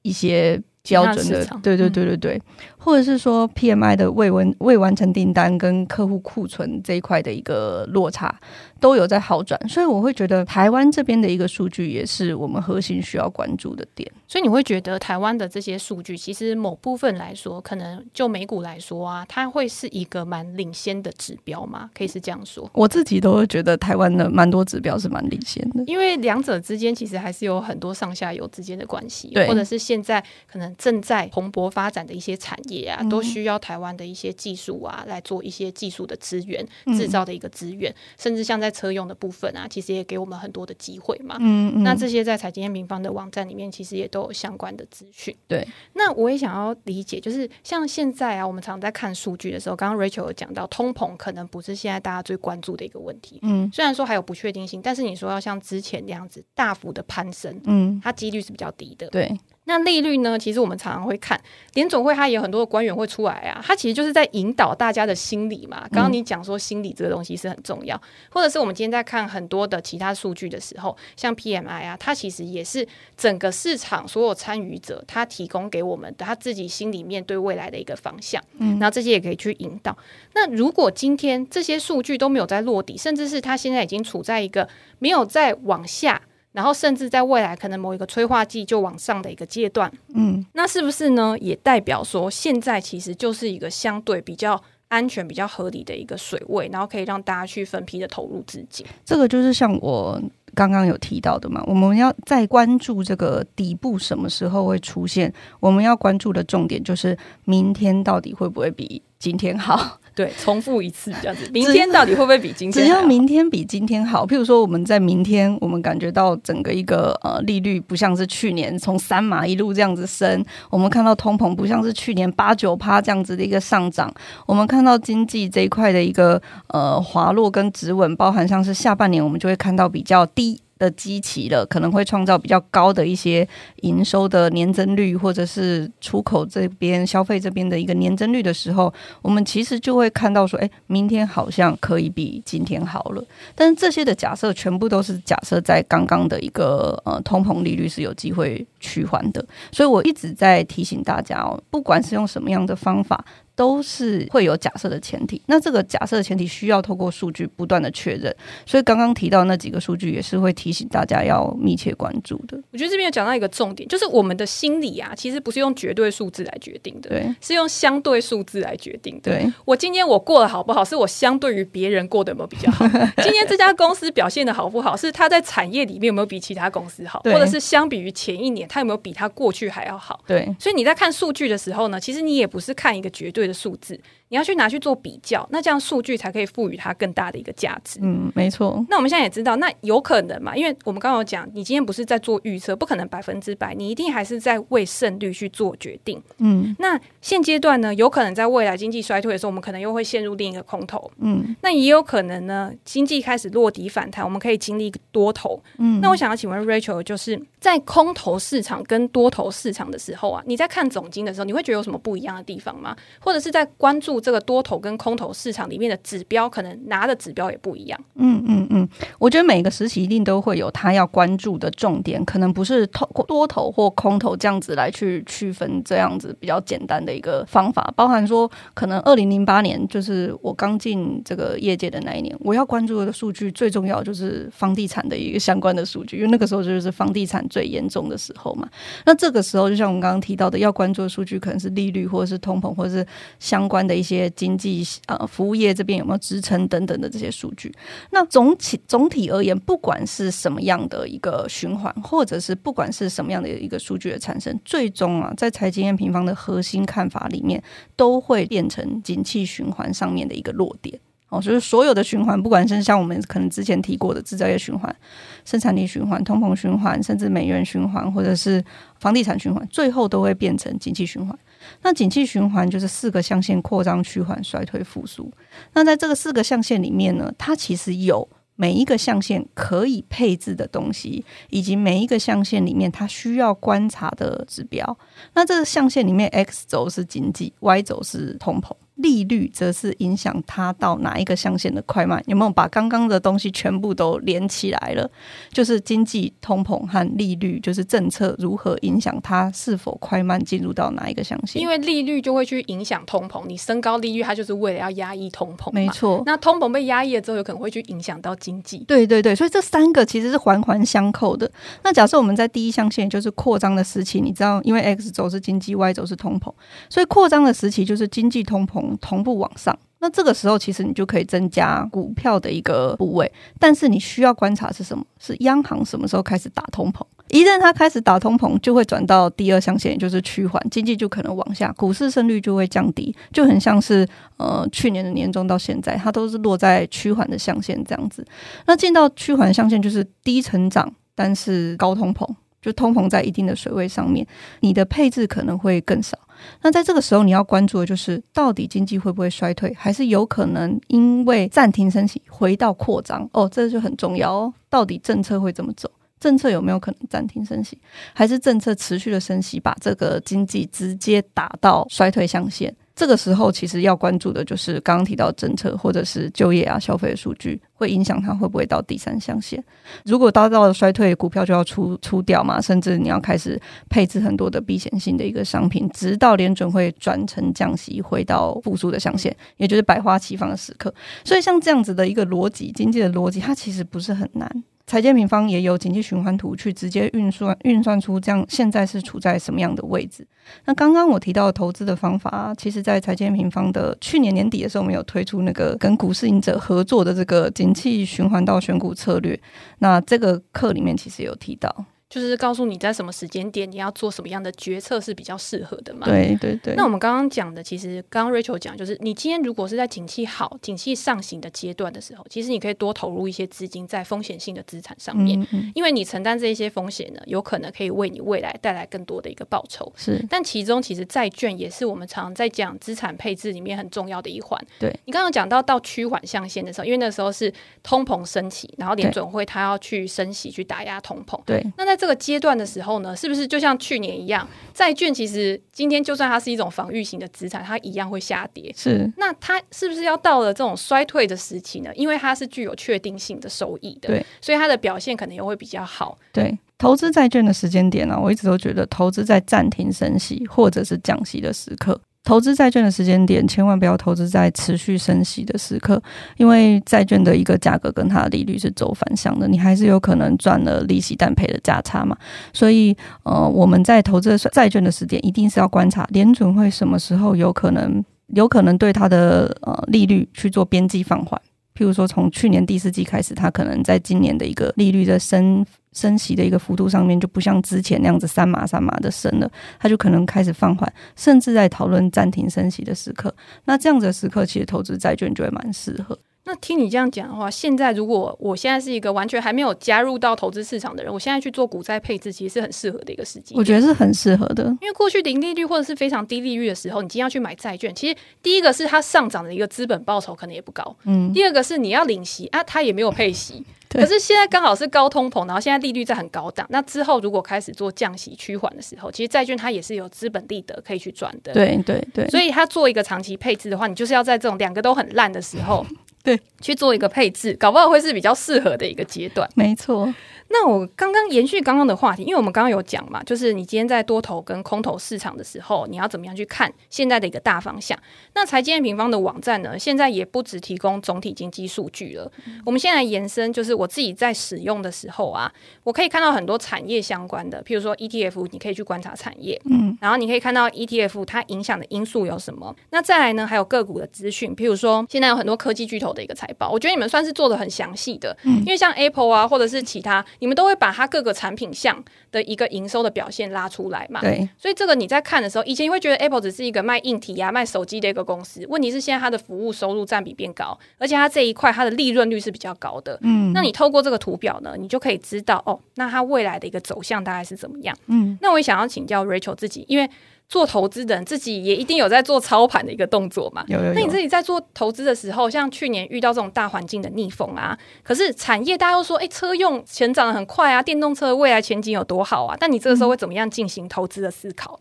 [0.01, 2.41] 一些标准的，对对对对对，
[2.83, 8.33] 或者是说 PMI 的未完未完成订单跟客户库存这一块的一个落差。
[8.79, 14.11] 都有在好转，所以我会觉得台湾这边的一个数据也是我们核心需要关注的点。
[14.27, 21.89] 所以你会觉得台湾的这些数据，其实某部分来说，可能就美股来说啊，它会是一个蛮领先的指标吗？
[21.93, 22.69] 可以是这样说？
[22.73, 30.19] 我自己都会觉得台湾的蛮多指标是蛮领先的，因为两者之间其实还是有很多上下游之间的关系，或者是现在
[30.51, 36.65] 可能能正在蓬勃发展的一些产业啊，都需要台湾的一些技术啊来做一些技术的资源、
[36.97, 41.37] 制造的一个资源，甚至像在车用的部分啊，其实也给我们很多的机会嘛。
[41.39, 41.83] 嗯嗯。
[41.83, 45.35] 那这些在财经 M 平方的网站里面，其实也都有相关的资讯。
[45.47, 45.67] 对。
[45.93, 53.39] 那我也想要理解，就是像现在啊，我们常常在看数据的时候，刚刚 Rachel 有讲到，通膨可能不是现在大家最关注的一个问题。
[53.43, 53.69] 嗯。
[53.73, 59.07] 虽然说还有不确定性，但是你说要像之前那样子大幅的攀升，嗯，它几率是比较低的。
[59.09, 59.31] 对。
[59.65, 60.37] 那利率呢？
[60.37, 61.39] 其实我们常常会看
[61.73, 63.63] 联总会，它也有很多的官员会出来啊。
[63.65, 65.87] 它其实就是在引导大家的心理嘛。
[65.89, 78.43] 刚刚你讲说心理这个东西是很重要，嗯、或者是我们今天在看很多的其他数据的时候，像 PMI 啊，它其实也是整个市场所有参与者他提供给我们的他自己心里面对未来的一个方向。
[78.57, 79.97] 嗯，然后这些也可以去引导。
[80.33, 84.67] 那如果今天这些数据都没有在落地，甚至是它现在已经处在一个
[84.99, 86.21] 没有再往下。
[86.53, 91.35] 然后甚至在未来可能某一个催化剂就往上的一个阶段，嗯，那是不是呢？
[91.41, 98.85] 也代表说现在其实就是一个相对比较安全、比较合理的一个水位，然后可以让大家去分批的投入资金。
[99.03, 100.21] 这个就是像我
[100.53, 109.99] 刚刚有提到的嘛，我们要再关注这个底部什么时候会出现，我们要关注的重点就是明天到底会不会比今天好。
[110.13, 112.85] 对，重复一次这样子，明天到底会不会比今天？
[112.85, 124.13] 只要明天比今天好，譬如说我们在明天，我们感觉到整个一个呃利率不像是去年从三码一路这样子升，我们看到通膨不像是去年八九趴这样子的一个上涨，
[124.45, 130.59] 我们看到经济这一块的一个呃滑落跟止稳，包含像是下半年我们就会看到比较低。
[130.83, 133.47] 的基期了，可能会创造比较高的一些
[133.81, 143.23] 营收的年增率，或者是出口这边消费这边的一个年增率的时候，我们其实就会看到说，哎，明天好像可以比今天好了。
[143.55, 153.23] 但是这些的假设全部都是假设在刚刚的一个呃通膨利率是有机会趋缓的，所以我一直在提醒大家哦，不管是用什么样的方法。
[153.55, 162.59] 都是会有假设的前提，那这个假设的前提需要透过数据不断的确认，所以刚刚提到那几个数据也是会提醒大家要密切关注的。
[162.71, 169.31] 我觉得这边有讲到一个重点，就是我们的心理啊，其实不是用绝对数字来决定的，对，是用相对数字来决定的。
[169.31, 172.87] 对，我今天我过得好不好，是我相对于别人过得有没有比较好。
[173.21, 180.23] 今天这家公司表现的好不好，是他在产业里面有没有比其他公司好，或者是相比于前一年，他有没有比他过去还要好。
[180.25, 183.99] 对，所以你在看数据的时候呢，其实你也不是看一个绝对的数字。
[184.33, 187.99] 你要去拿去做比较，那这样数据才可以赋予它更大的一个价值。
[188.01, 188.83] 嗯，没错。
[188.89, 190.57] 那我们现在也知道，那有可能嘛？
[190.57, 196.19] 因为我们刚刚有讲，你今天不是在做预测，不可能百分之百，你一定还是在为胜率去做决定。
[196.39, 201.11] 嗯，那现阶段呢，有可能在未来经济衰退的时候，我们可能又会陷入另一个空头。
[201.19, 205.61] 嗯，那也有可能呢，经济开始落底反弹，我们可以经历一个多头。
[205.77, 212.97] 嗯，那我想要请问 Rachel，就是在空头市场跟多头市场的时候啊，你在看总经的时候，你会觉得有什么不一样的地方吗？
[213.19, 214.22] 或者是在关注？
[214.23, 217.99] 这个多头跟空头市场里面的指标，可能拿的指标也不一样。
[218.15, 218.87] 嗯嗯嗯，
[219.19, 227.93] 我觉得每个时期一定都会有他要关注的重点，可能不是头多头或空头这样子来去区分，这样子比较简单的一个方法。
[227.95, 238.69] 包含说，可能二零零八年就是我刚进这个业界的那一年，我要关注的数据最重要就是房地产的一个相关的数据，因为那个时候就是房地产最严重的时候嘛。
[239.05, 243.05] 那这个时候，就像我们刚刚提到的，要关注的数据可能是利率，或者是通膨，或者是
[243.39, 244.12] 相关的一些。
[244.13, 247.73] 些经济呃服务业这边有没有支撑等等的这些数据，
[248.11, 257.61] 那总体总体而言，不管是什么样的一个循环，或者是不管是什么样的一个数据的产生，最终啊，在财经 M 平方的核心看法里面，
[257.95, 260.99] 都会变成景气循环上面的一个落点。
[261.29, 264.95] 哦，就是所有的循环，不管是像我们可能之前提过的制造业循环、
[265.43, 268.63] 生产力循环、通膨循环，甚至美元循环，或者是
[268.99, 271.35] 房地产循环，最后都会变成景气循环。
[271.81, 275.31] 那景气循环就是四个象限：扩张、趋缓、衰退、复苏。
[275.73, 284.97] 那在这个四个象限里面呢，它其实有每一个象限可以配置的东西，以及每一个象限里面它需要观察的指标。
[285.33, 288.71] 那这个象限里面，X 轴是经济，Y 轴是通膨。
[288.95, 295.09] 利率则是影响它到哪一个象限的快慢，有没有把刚刚的东西全部都连起来了？
[295.51, 301.59] 就是经济通膨和利率，就是政策如何影响它是否快慢进入到哪一个象限？
[301.59, 305.71] 因为利率就会去影响通膨，你升高利率，它就是为了要压抑通膨。
[305.71, 308.77] 没错，那通膨被压抑了之后，有可能会去影响到经济。
[308.87, 311.51] 对对对，所以这三个其实是环环相扣的。
[311.83, 316.53] 那假设我们在第一象限，就是扩张的时期，你知道，因为 X 轴是经济，Y 轴是通膨，
[316.91, 318.82] 所以扩张的时期就是经济通膨。
[319.01, 325.03] 同步往上，那这个时候其实你就可以增加股票的一个部位，但是你需要观察是什么？
[325.19, 327.01] 是央行什么时候开始打通膨？
[327.29, 338.25] 一旦它开始打通膨，就会转到第二象限，也就是趋缓，经济就可能往下，股市胜率就会降低，就很像是呃去年的年中到现在，它都是落在趋缓的象限这样子。
[338.65, 342.27] 那进到趋缓象限就是低成长，但是高通膨。
[342.61, 344.25] 就通膨在一定的水位上面，
[344.61, 346.17] 你的配置可能会更少。
[346.61, 353.29] 那在这个时候，你要关注的就是，到底经济会不会衰退，还是有可能因为暂停升息回到扩张？
[353.33, 354.53] 哦，这就很重要哦。
[354.69, 355.89] 到底政策会怎么走？
[356.19, 357.77] 政策有没有可能暂停升息，
[358.13, 362.73] 还是政策持续的升息，把这个经济直接打到衰退象限？
[362.95, 369.63] 这个时候，其实要关注的就是刚刚提到政策，或者是就业啊、消费的数据，会影响它会不会到第三象限。
[370.05, 380.93] 如果达到了衰退，股票就要出出掉嘛，甚至你要开始配置很多的避险性的一个商品，直到联准会转成降息，回到复苏的象限，也就是百花齐放的时刻。
[381.25, 384.63] 所以，像这样子的一个逻辑，经济的逻辑，它其实不是很难。
[384.85, 390.27] 财经平方也有经济循环图，去直接运算运算出这样现在是处在什么样的位置。
[390.65, 399.39] 那刚刚我提到的投资的方法，其实在财经平方的去年年底的时候，我们有推出那个跟股市赢者合作的这个景气循环到选股策略。
[399.79, 401.85] 那这个课里面其实有提到。
[402.13, 406.05] 就是告诉你在什么时间点你要做什么样的决策是比较适合的嘛？
[406.05, 406.75] 对对对。
[406.75, 419.91] 那我们刚刚讲的，其实刚刚 Rachel 讲，就是你今天如果是在景气好、景气上行的阶段的时候，其实你可以多投入一些资金在风险性的资产上面，嗯嗯，因为你承担这一些风险呢，有可能可以为你未来带来更多的一个报酬。
[419.97, 420.23] 是。
[420.29, 424.63] 但其中其实债券也是我们常常在讲资产配置里面很重要的一环。
[424.77, 424.95] 对。
[425.05, 431.41] 你刚刚讲到到趋缓象限的时候，因为那时候是通膨升起，然后联准会它要去升息去打压通膨。
[431.43, 431.65] 对。
[431.75, 432.93] 那在这个阶段的时候。
[433.03, 438.73] 呢，是不是就像去年一样，债券其实今天就算它是一种防御型的资产，它一样会下跌。
[438.75, 441.89] 是，那它是不是要到了这种衰退的时期呢？
[441.95, 446.17] 因为它是具有确定性的收益的，对，所以它的表现可能也会比较好。
[446.31, 451.99] 对，投资债券的时间点呢、啊，我一直都觉得投资在暂停升息或者是降息的时刻。
[452.23, 456.01] 投资债券的时间点，千万不要投资在持续升息的时刻，
[456.37, 462.17] 因为债券的一个价格跟它的利率是走反向的，你还是有可能赚了利息但赔的价差嘛。
[462.53, 471.39] 所以，呃，我们在投资债券的时点，一定是要观察联准会什么时候有可能有可能对它的呃利率去做边际放缓。
[471.75, 483.33] 譬如说，从去年第四季开始，它可能在今年的一个利率的升升息的一个幅度上面，就不像之前那样子三码三码的升了，它就可能开始放缓，甚至在讨论暂停升息的时刻。
[483.65, 486.17] 那这样子的时刻，其实投资债券就会蛮适合。
[486.45, 493.55] 那听你这样讲的话，现在如果我现在是一个完全还没有加入到投资市场的人，我现在去做股债配置，其实是很适合的一个时机。
[493.55, 503.63] 我觉得是很适合的，因为过去零利率或者是非常低利率的时候，你今天要去买债券，其实第一个是它上涨的一个资本报酬可能也不高，嗯，第二个是你要领息啊，它也没有配息。
[503.93, 511.53] 可是现在刚好是高通膨，然后现在利率在很高档，那之后如果开始做降息趋缓的时候，其实债券它也是有资本利得可以去赚的。
[511.53, 515.85] 对对对，所以它做一个长期配置的话，你就是要在这种两个都很烂的时候。
[516.23, 519.47] 对，去做一个配置，搞不好会是比较适合的一个阶段。
[519.55, 520.11] 没错。
[520.53, 527.97] 那我刚刚延续刚刚的话题，因为我们刚刚有讲嘛，就是你今天在多头跟空头市场的时候，你要怎么样去看现在的一个大方向？
[528.35, 532.31] 那财经平方的网站呢，现在也不只提供总体经济数据了。
[532.45, 535.51] 嗯、我们现在延伸，就是我自己在使用的时候啊，
[535.83, 542.75] 我可以看到很多产业相关的，譬如说 ETF，你可以去观察产业，嗯，然后你可以看到 ETF 它影响的因素有什么。
[542.91, 554.19] 那再来呢，还有个股的资讯，譬如说现在有很多科技巨头的一个财报，我觉得你们算是做的很详细的，嗯，因为像 Apple 啊，或者是其他，你们都会把它各个产品项的一个营收的表现拉出来嘛？
[554.19, 558.65] 对，所以这个你在看的时候，以前你会觉得 Apple 只是一个卖硬体呀、啊、卖手机的一个公司。
[558.67, 563.17] 问题是现在它的服务收入占比变高，而且它这一块它的利润率是比较高的。
[563.21, 567.97] 嗯，那你透过这个图表呢，你就可以知道哦，那它未来的一个走向大概是怎么样？
[568.07, 570.09] 嗯，那我也想要请教 Rachel 自己，因为。
[570.53, 573.65] 做投资的人自己也一定有在做操盘的一个动作嘛？
[573.67, 573.93] 有有有。
[573.93, 582.55] 那你自己在做投资的时候，像去年遇到这种大环境的逆风啊，可是产业大家都说，哎，车用成长得很快啊，电动车未来前景有多好啊？
[582.59, 584.79] 但你这个时候会怎么样进行投资的思考？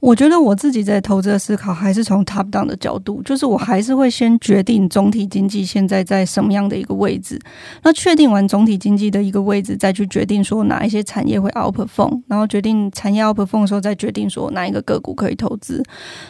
[0.00, 7.38] 我觉得我自己在投资的思考还是从 top down 的角度，就是我还是会先决定总体经济现在在什么样的一个位置。
[7.82, 15.82] 那确定完总体经济的一个位置，再去决定说哪一些产业会 outperform，然后决定产业 outperform 的时候，再决定说哪一个个股可以投资。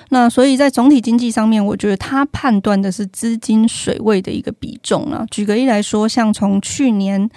[0.08, 5.24] 那所以在总体经济上面，我觉得它判断的是资金水位的一个比重啊。
[5.30, 7.30] 举个例来说，像从去年。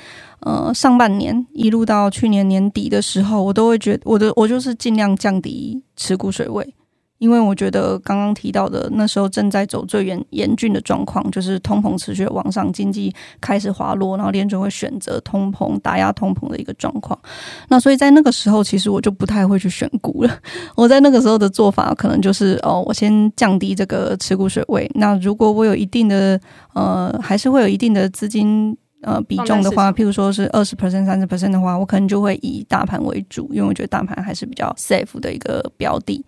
[0.45, 6.73] 呃，上半年一路到去年年底的时候，我都会觉得我的我就是尽量降低持股水位。
[7.19, 17.17] 因为我觉得刚刚提到的那时候正在走最严严峻的状况，就是通膨持续往上，经济开始滑落，然后联准会选择通膨打压通膨的一个状况。
[17.69, 20.37] 那所以在那个时候，其实我就不太会去选股了。
[20.75, 24.91] 我在那个时候的做法，可能就是哦，我先降低这个持股水位。
[24.93, 26.37] 那如果我有一定的
[26.73, 28.77] 呃，还是会有一定的资金。
[29.03, 36.23] 呃，比重的话，譬如说是二十 percent、三十 percent 的话，我可能就会以大盘为主，因为我觉得大盘还是比较 safe 的一个标的。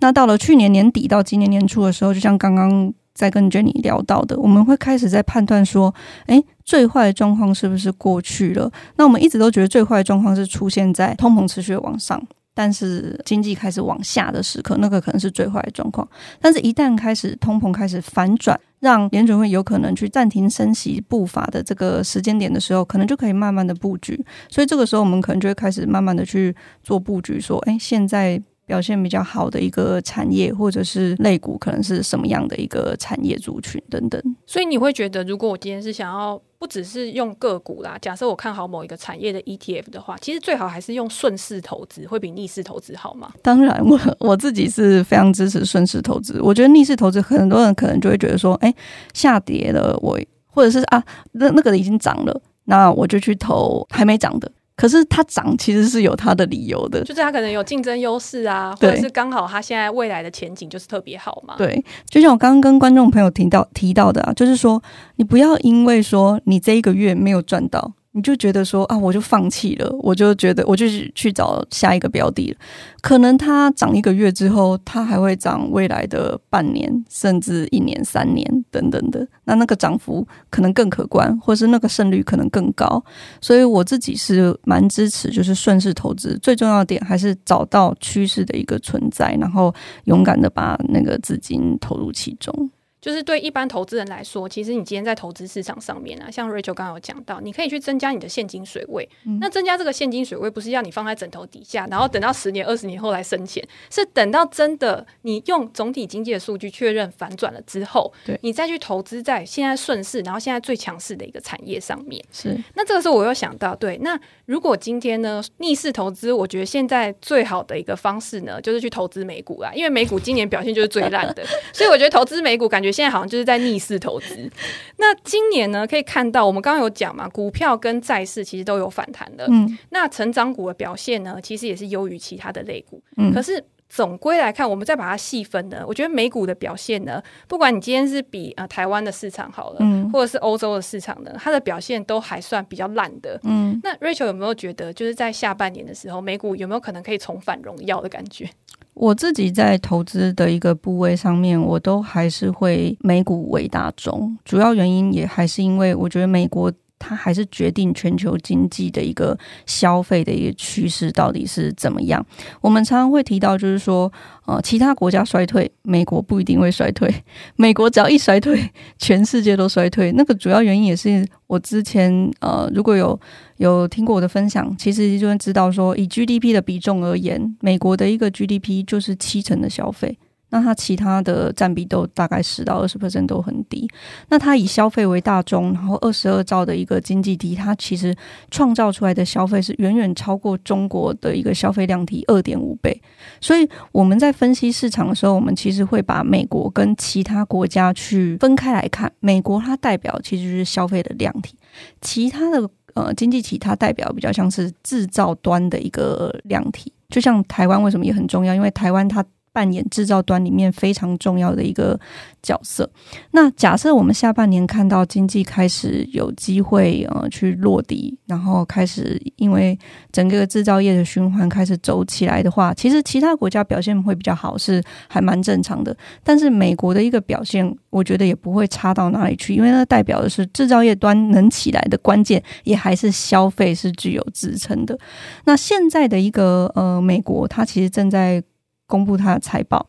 [0.00, 5.94] 那到了去年年底到今年年初的时候，就像刚刚在跟 Jenny 聊到的，我们会开始在判断说，
[6.26, 8.70] 诶，最坏的状况是不是过去了？
[8.96, 12.22] 那我们一直都觉得最坏的状况是出现在通膨持续往上。
[12.56, 16.08] 但是经济开始往下的时刻，那个可能是最坏的状况。
[16.40, 24.24] 但是，一旦开始通膨开始反转，让联准会有可能去暂停升息步伐的这个时间点的时候，可能就可以慢慢的布局。
[24.48, 28.42] 所以，这个时候我们可能就会开始慢慢的去做布局，说，哎，现在。
[28.66, 34.20] 表现比较好的一个产业，或者是类股，可能是什么样的一个产业族群等等。
[34.44, 43.32] 所以你会觉得，如果我今天是想要不只是用个股啦，假设我看好某一个产业的 ETF 的话，其实最好还是用顺势投资，会比逆势投资好吗？
[43.40, 46.40] 当然， 我我自己是非常支持顺势投资。
[46.42, 48.74] 我觉得逆势投资，很多人可能就会觉得说，哎，
[49.14, 51.00] 下跌了，我或者是啊，
[51.30, 54.50] 那那个已经涨了，那我就去投还没涨的。
[54.76, 61.54] 可是它涨其实是有它的理由的，就是它可能有竞争优势啊，或者是刚好它现在未来的前景就是特别好嘛。
[61.56, 64.82] 对，就像我刚刚跟观众朋友提到提到的啊，就是说
[65.16, 67.94] 你不要因为说你这一个月没有赚到。
[68.16, 72.56] 你就觉得说啊，我就放弃了，我就觉得我就去找下一个标的了。
[73.02, 79.28] 可能它涨一个月之后，它还会涨未来的半年，甚至一年、三年等等的。
[79.44, 83.04] 那那个涨幅可能更可观，或是那个胜率可能更高。
[83.42, 86.38] 所以我自己是蛮支持，就是顺势投资。
[86.42, 89.74] 最重要的点还是找到趋势的一个存在，然后
[90.04, 92.70] 勇敢的把那个资金投入其中。
[93.06, 99.08] 就是对一般投资人来说，其实你今天在投资市场上面啊，像 Rachel 刚刚有讲到，你可以去增加你的现金水位。
[99.24, 112.20] 嗯、那增加这个现金水位，不是要你放在枕头底下，然后等到十年、二十年后来生钱，是等到真的你用总体经济的数据确认反转了之后，对你再去投资在现在顺势，然后现在最强势的一个产业上面。
[112.32, 112.58] 是。
[112.74, 122.95] 那这个时候我又想到，对，那如果今天呢逆势投资，我觉得现在最好的一个方式呢，就是去投资美股啦，因为美股今年表现就是最烂的， 所以我觉得投资美股感觉。
[122.96, 124.50] 现在好像就是在逆势投资。
[124.96, 129.46] 那今年呢，可以看到我们刚刚有讲嘛，股票跟债市其实都有反弹的。
[129.50, 133.02] 嗯，那成长股的表现呢，其实也是优于其他的类股。
[133.18, 143.38] 嗯，可是总归来看，我们再把它细分呢，我觉得美股的表现呢，不管你今天是比啊、呃、台湾的市场好了，嗯，或者是欧洲的市场呢，它的表现都还算比较烂的。
[143.44, 148.48] 嗯，那 Rachel 有没有觉得，就是在下半年的时候，美股有没有可能可以重返荣耀的感觉？
[148.96, 156.72] 我自己在投资的一个部位上面，我都还是会美股为大宗，主要原因也还是因为我觉得美国。
[156.98, 162.24] 它还是决定全球经济的一个消费的一个趋势到底是怎么样。
[162.60, 164.10] 我们常常会提到，就是说，
[164.46, 167.12] 呃，其他国家衰退，美国不一定会衰退。
[167.56, 170.10] 美国只要一衰退，全世界都衰退。
[170.12, 173.18] 那个主要原因也是我之前呃，如果有
[173.58, 180.18] 有听过我的分享，其实就会知道说，以 GDP 的比重而言，美国的一个 GDP 就是七成的消费。
[180.56, 183.86] 那它其他的占比都大概十到二十 percent 都很低。
[184.28, 188.14] 那它以消费为大宗，然后二十二兆的一个经济体，它其实
[188.50, 192.98] 创造出来的消费是远远超过中国的一个消费量体二点五倍。
[193.38, 199.12] 所以我们在分析市场的时候，我们其实会把美国跟其他国家去分开来看。
[199.20, 201.54] 美国它代表其实就是消费的量体，
[202.00, 206.90] 其他的呃经济体它代表比较像是制造端的一个量体。
[207.08, 208.54] 就像台湾为什么也很重要？
[208.54, 209.24] 因为台湾它
[209.56, 211.98] 扮演制造端里面非常重要的一个
[212.42, 212.86] 角色。
[213.30, 219.78] 那假设我们下半年看到经济开始有机会呃去落地，然后开始因为
[220.12, 225.96] 整个制造业的循环开始走起来的话，其实其他国家表现会比较好，是还蛮正常的。
[226.22, 234.98] 但是美国的一个表现，我觉得也不会差到哪里去，因为它代表的是制造业端能起来的关键，也还是消费是具有支撑的。
[235.46, 238.44] 那现在的一个呃美国，它其实正在。
[238.86, 239.84] 公布它的财报，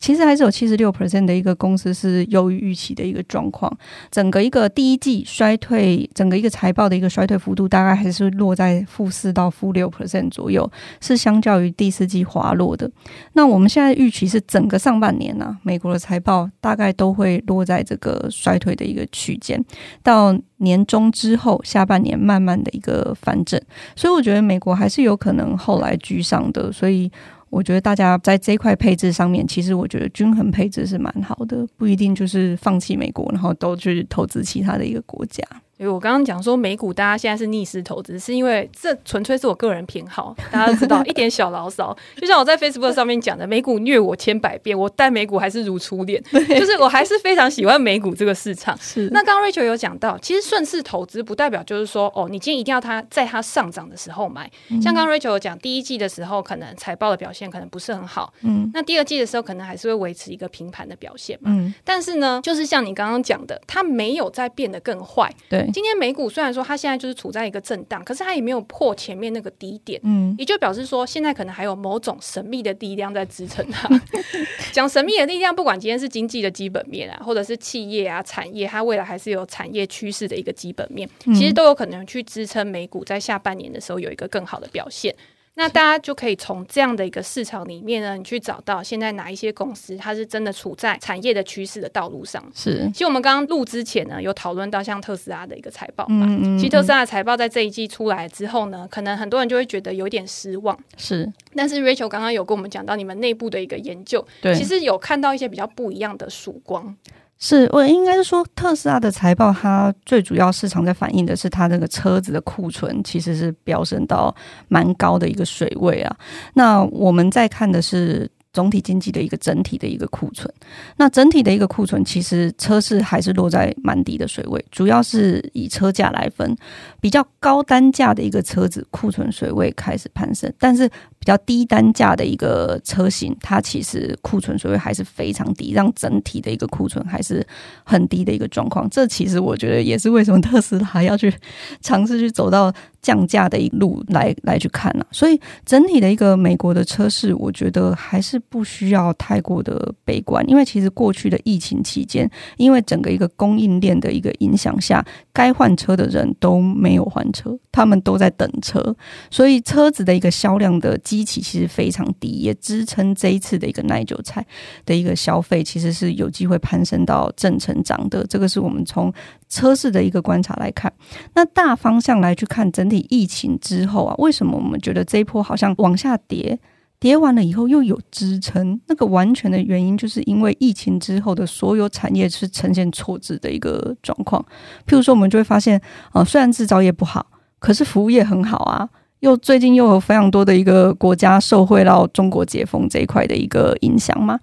[0.00, 3.70] 其实还是有七十六 percent 的一个公司是优于预期的一个状况。
[4.10, 12.90] 整个一个第一季衰退，整个一个财报的一个衰退幅度大概还是落在负四到负六 percent 左右，是相较于第四季滑落的。
[13.34, 19.62] 那我们现在预期是整个上半年呢、美国的财报大概都会落在这个衰退的一个区间，
[20.02, 23.60] 到年终之后，下半年慢慢的一个反正。
[23.94, 27.10] 所以我觉得美国还是有可能后来居上的，所以。
[27.50, 35.42] 我觉得大家在这块配置上面，其实我觉得均衡配置是蛮好的，不一定就是放弃美国，然后都去投资其他的一个国家。
[35.78, 40.36] 因为我刚刚讲说美股，大家现在是逆势投资，是因为这纯粹是我个人偏好。
[40.50, 48.76] 大家都知道 一点小牢骚，就像我在 Facebook 上面讲的，美股虐我千百遍，我待美股还是如初恋，就是我还是非常喜欢美股这个市场。
[48.78, 49.08] 是。
[49.12, 54.50] 那刚刚 Rachel 有讲到，其实顺势投资不代表就是说，哦，你今天一定要它在它上涨的时候买。
[54.70, 61.72] 嗯、像刚刚 Rachel 有讲，第一季的时候可能财报的表现可能不是很好，嗯，那第二季的时候可能还是会维持一个平盘的表现嘛，嗯。
[61.84, 65.32] 但是呢，就是像你刚刚讲的，它没有再变得更坏。
[65.48, 73.88] 对，今天美股虽然说它现在就是处在一个震荡，可是它也没有破前面那个低点，嗯，也就表示说现在可能还有某种神秘的力量在支撑它。
[74.72, 85.14] 讲神秘的力量，不管今天是经济的基本面啊，或者是企业啊、产业，它未来还是有产业趋势的一个基本面，其实都有可能去支撑美股在下半年的时候有一个更好的表现。
[85.58, 92.40] 那大家就可以从这样的一个市场里面呢，你去找到现在哪一些公司，它是真的处在产业的趋势的道路上。
[92.54, 96.26] 是，其实我们刚刚录之前呢，有讨论到像特斯拉的一个财报嘛。
[96.28, 96.58] 嗯，嗯，嗯。
[96.58, 100.78] 其实特斯拉的财报在这一季出来之后呢，可能很多人就会觉得有点失望。
[100.96, 101.28] 是。
[101.56, 106.96] 但是 Rachel 刚刚有跟我们讲到你们内部的一个研究，对，其实有看到一些比较不一样的曙光。
[107.38, 114.34] 是我应该是说，特斯拉的财报，它最主要市场在反映的是它这个车子的库存其实是飙升到
[114.68, 116.16] 蛮高的一个水位啊。
[116.54, 118.30] 那我们在看的是。
[118.50, 120.52] 总体经济的一个整体的一个库存，
[120.96, 126.56] 那整体的一个库存，其实车市还是落在蛮低的水位，主要是以车价来分，
[126.98, 130.90] 比较高单价的一个车子库存水位开始攀升，但是
[131.28, 137.46] 较低单价的一个车型，它其实库存水位还是非常低，让整体的一个库存还是
[137.84, 138.88] 很低的一个状况。
[138.90, 141.32] 这其实我觉得也是为什么特斯拉要去
[141.80, 142.74] 尝试去走到。
[143.00, 155.02] 降价的一路来来去看啊，所以整体的一个美国的车市，我觉得还是不需要太过的悲观，因为其实过去的疫情期间，因为整个一个供应链的一个影响下，
[155.32, 158.94] 该换车的人都没有换车，他们都在等车，
[159.30, 164.44] 所以车子的一个销量的基期其实非常低，也支撑这一次的一个耐久财
[164.84, 168.26] 的一个消费，其实是有机会攀升到正成长的。
[168.26, 169.12] 这个是我们从
[169.48, 170.92] 车市的一个观察来看，
[171.34, 176.58] 那大方向来去看整体疫情之后啊，为什么我们觉得这一波好像往下跌，
[177.00, 178.80] 跌完了以后又有支撑？
[178.86, 184.44] 那个完全的原因就是因为疫情之后的所有产业是呈现错置的一个状况。
[184.86, 185.80] 譬如说，我们就会发现
[186.12, 187.26] 啊，虽然制造业不好，
[187.58, 188.88] 可是服务业很好啊。
[189.20, 194.38] 又最近又有非常多的一个国家受惠到中国解封这一块的一个影响嘛。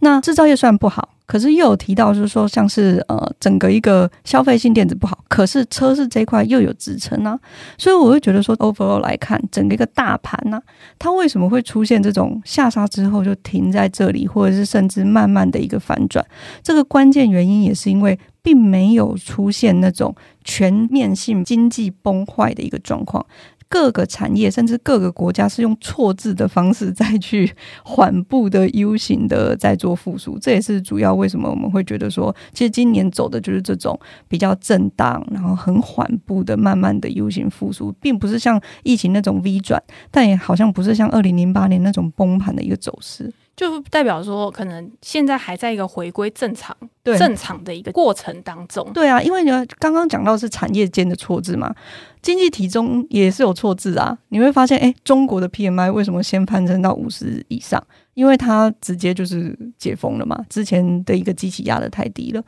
[0.00, 1.08] 那制造业虽然不好。
[1.26, 7.38] 可是又有提到，就是说，像是呃，整个一个消费性电子不好，可是车市这一块又有支撑呢，
[7.78, 10.60] 所以我会觉得说，overall 来看，整个一个大盘呢、
[10.98, 16.26] 它为什么会出现这种下杀之后就停在这里，或者是甚至慢慢的一个反转？
[16.64, 20.12] 这个关键原因也是因为并没有出现那种
[20.42, 23.24] 全面性经济崩坏的一个状况。
[23.70, 27.50] 各个产业甚至各个国家是用错字的方式再去
[27.84, 43.32] 缓步的 U 型的在做复苏，这也是主要为什么我们会觉得说，其实今年走的就是这种比较震荡，然后很缓步的慢慢的 U 型复苏，并不是像疫情那种 V 转，但也好像不是像二零零八年那种崩盘的一个走势。
[43.60, 48.90] 就代表说，可能现在还在一个回归正常、正常的一个过程当中。
[48.94, 51.74] 对啊，因为呢，刚刚讲到是产业间的错字嘛，
[52.22, 54.16] 经济体中也是有错字啊。
[54.30, 57.86] 你会发现，哎，中国的 PMI 为什么先攀升到五十以上？
[58.14, 62.42] 因为它直接就是解封了嘛，之前的一个机器压的太低了，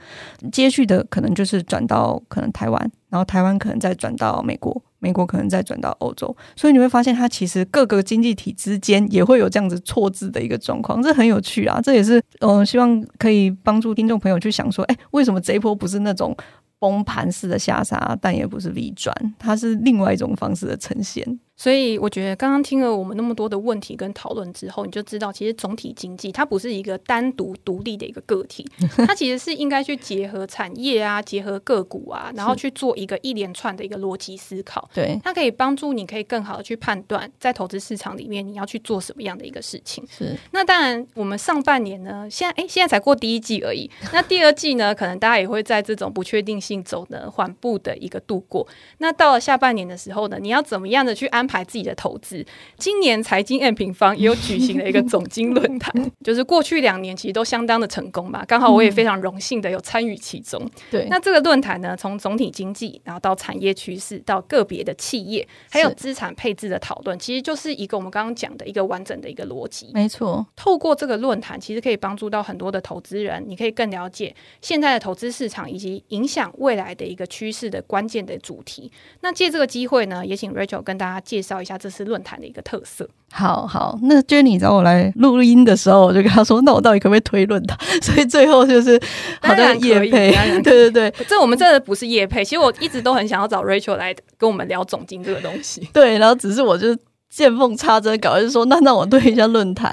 [0.51, 4.83] 接续的可能就是转到可能台湾，然后台湾可能再转到美国。
[5.03, 11.81] 美国可能再转到欧洲，所以你会发现它其实各个经济体之间也会有这样子错字的一个状况，这很有趣啊！
[11.83, 16.37] 这也是嗯、希望可以帮助听众朋友去想说，哎，为什么这一波不是那种
[16.79, 21.27] 崩盘式的下杀，但也不是 V 转，它是另外一种方式的呈现。
[21.63, 28.69] 所以我觉得，刚刚听了我们那么多的问题跟讨论之后，你就知道，其实总体经济它不是一个单独独立的一个个体，
[29.07, 34.91] 它其实是应该去结合产业啊，结合个股啊，然后去做一个一连串的一个逻辑思考。
[34.93, 40.05] 对，它可以帮助你可以更好的去判断，在投资市场里面你要去做什么样的一个事情。
[40.11, 40.37] 是。
[40.51, 43.89] 那当然，我们上半年呢，现在哎，现在才过第一季而已。
[44.13, 48.67] 那第二季呢，可能大家也会在这种不确定性走的缓步的一个度过。
[48.99, 51.52] 那到了下半年的时候呢，你要怎么样的去安排？
[51.53, 52.45] 排自己的投资。
[52.79, 55.93] 今年财经 M 平方也有举行了一个总经论坛，
[56.25, 58.43] 就是过去两年其实都相当的成功吧。
[58.49, 60.67] 刚好我也非常荣幸的有参与其中。
[60.91, 69.91] 对，那这个论坛呢，从总体经济，然后到产业趋势，到个别的企业，还有资产配置的讨论，其实就是一个我们刚刚讲的一个完整的一个逻辑。
[69.93, 78.91] 没错，透过这个论坛，其实可以帮助到很多的投资人，你可以更了解现在的投资市场以及影响未来的一个趋势的关键的主题。
[79.21, 83.09] 那借这个机会呢，也请 Rachel 跟大家介绍一下这次论坛的一个特色。
[83.33, 89.01] 好好，那 Jenny 找我来录音的时候，我就跟他说：“那我到底可不可以推论坛？”所以最后就是
[89.41, 90.33] 好像叶配，
[90.63, 92.45] 对对对，这我们真的不是叶配。
[92.45, 95.89] 其实我一直都很想要找 Rachel 来跟我们聊总经这个东西。
[95.93, 96.97] 对，然后只是我就。
[97.33, 99.91] 见缝插针搞，就说，那那我对一下论坛。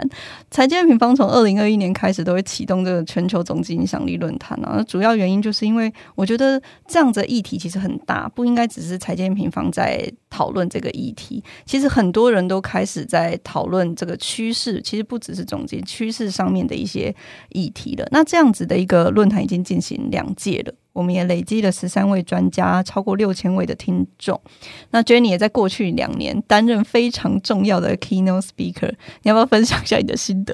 [0.51, 4.83] 财经平方从二零二一年开始都会启动这个全球总经影响力论坛啊。
[4.85, 11.41] 主要原因就是因为我觉得这样子的议题其实很大，不应该只是财经平方在讨论这个议题。
[11.65, 17.15] 其实很多人都开始在讨论这个趋势，其实不只是总经趋势上面的一些
[17.51, 18.05] 议题了。
[18.11, 20.73] 那这样子的一个论坛已经进行两届了。
[20.99, 24.39] 我们也累积了十三位专家，超过六千位的听众。
[24.91, 28.89] 那 Jenny 也在过去两年担任非常重要的 keynote speaker，
[29.23, 30.53] 你要不要分享一下你的心得？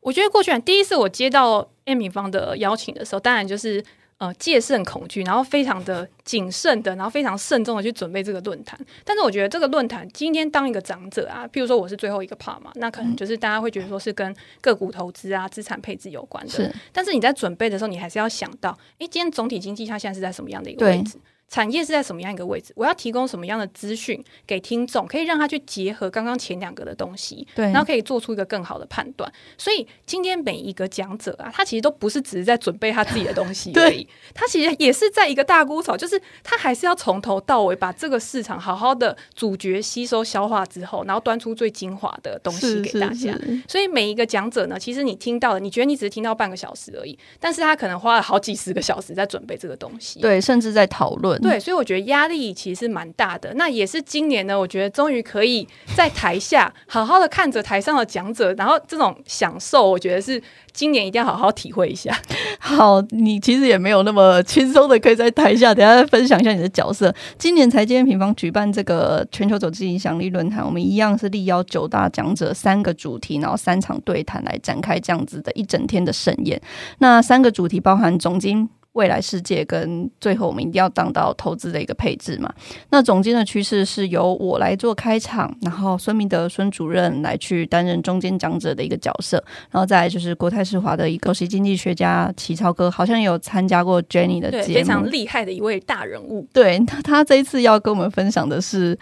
[0.00, 3.84] 我觉得过去第一次我接到 Amy 方的邀请的时候，当然就是。
[4.22, 8.78] 呃，戒慎恐惧，然后非常的谨慎的，然后非常慎重的去准备这个论坛。
[9.04, 16.50] 但是我觉得这个论坛今天当一个长者啊，譬如说我是最后一个 part 嘛，那可能就是大家会觉得说是跟个股投资啊、资产配置有关的。
[16.52, 18.70] 是，但是你在准备的时候，你还是要想到，
[19.00, 21.18] 哎，今天总体经济它现在是在什么样的一个位置？
[21.52, 22.72] 产业是在什么样一个位置？
[22.74, 29.30] 我要提供什么样的资讯给听众，可以让他去结合刚刚前两个的东西，对，然后可以做出一个更好的判断。
[29.58, 43.38] 所以今天每一个讲者啊，他其实都不是只是在准备他自己的东西 而已，他其实也是在一个大姑草，就是他还是要从头到尾把这个市场好好的咀嚼、吸收、消化之后，然后端出最精华的东西给大家。
[43.68, 51.41] 所以每一个讲者呢，其实你听到了，你觉得你只是听到半个小时而已，但是他可能花了好几十个小时在准备这个东西，对，甚至在讨论。
[51.42, 53.52] 对，所以我觉得压力其实蛮大的。
[53.54, 55.66] 那也是今年呢，我觉得终于可以
[55.96, 60.40] 在台下好好的看着台上的讲者，然后这种享受，我觉得是
[60.72, 62.16] 今年一定要好好体会一下。
[62.60, 67.12] 好，你其实也没有那么轻松的，可以在台下等下分享一下你的角色。
[67.36, 76.60] 今年财经平方举办这个全球总经影响力论坛，我们一样是力邀九大讲者，三个主题，然后三场对谈来展开这样子的一整天的盛宴。
[76.98, 78.68] 那三个主题包含总经。
[78.92, 82.52] 未来世界跟最后我们一定要当到投资的一个配置嘛。
[82.90, 96.46] 那总监的趋势是由我来做开场，然后孙明德孙主任来去担任中间讲者的一个角色，然后再来就是国泰世华的一个首席经济学家齐超哥，好像有参加过 Jenny 的节目，非常厉害的一位大人物。
[96.52, 98.98] 对，他他这一次要跟我们分享的是。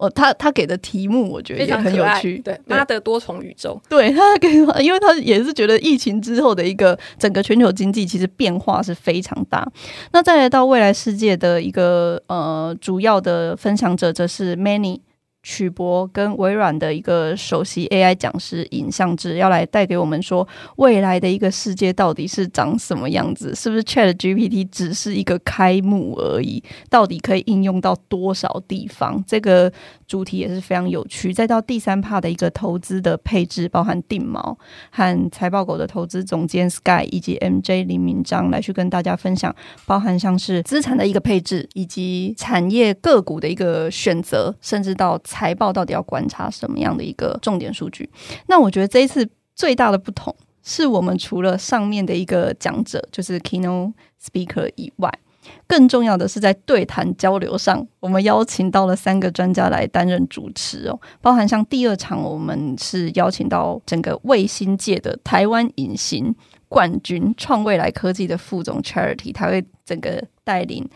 [0.00, 4.48] 哦，他他给的题目我觉得也很有趣，对，他的多重宇宙，对 他给，
[4.82, 9.70] 因为他也是觉得疫情之后的一个整个全球经济其实变化是非常大。
[10.12, 15.00] 那再来到未来世界的一个呃主要的分享者，则是 Manny。
[15.42, 23.54] 曲博跟微软的一个首席 AI 讲师尹相志要来带给我们说，未来的一个世界到底是长什么样子？
[23.54, 26.62] 是不是 ChatGPT 只是一个开幕而已？
[26.90, 29.24] 到底可以应用到多少地方？
[29.26, 29.72] 这个
[30.06, 31.32] 主题也是非常有趣。
[31.32, 34.54] 再到第三 part 的一个投资的配置，包含定锚
[34.90, 39.54] 和财报狗的投资总监 Sky 以及 MJ 林明章来去跟大家分享，
[39.86, 45.18] 包含像是资产的一个配置，以及产业个股的一个选择，甚至到。
[45.30, 48.10] 财报到底要观察什么样的一个重点数据？
[48.48, 55.08] 那我觉得这一次最大的不同是我们除了上面的一个讲者，就是 keynote speaker 以外，
[55.68, 66.34] 更重要的是在对谈交流上，我们邀请到了三个专家来担任主持哦，包含像第二场，我们是邀请到整个卫星界的台湾隐形
[66.68, 70.88] 冠军创未来科技的副总 Charity，他会整个带领。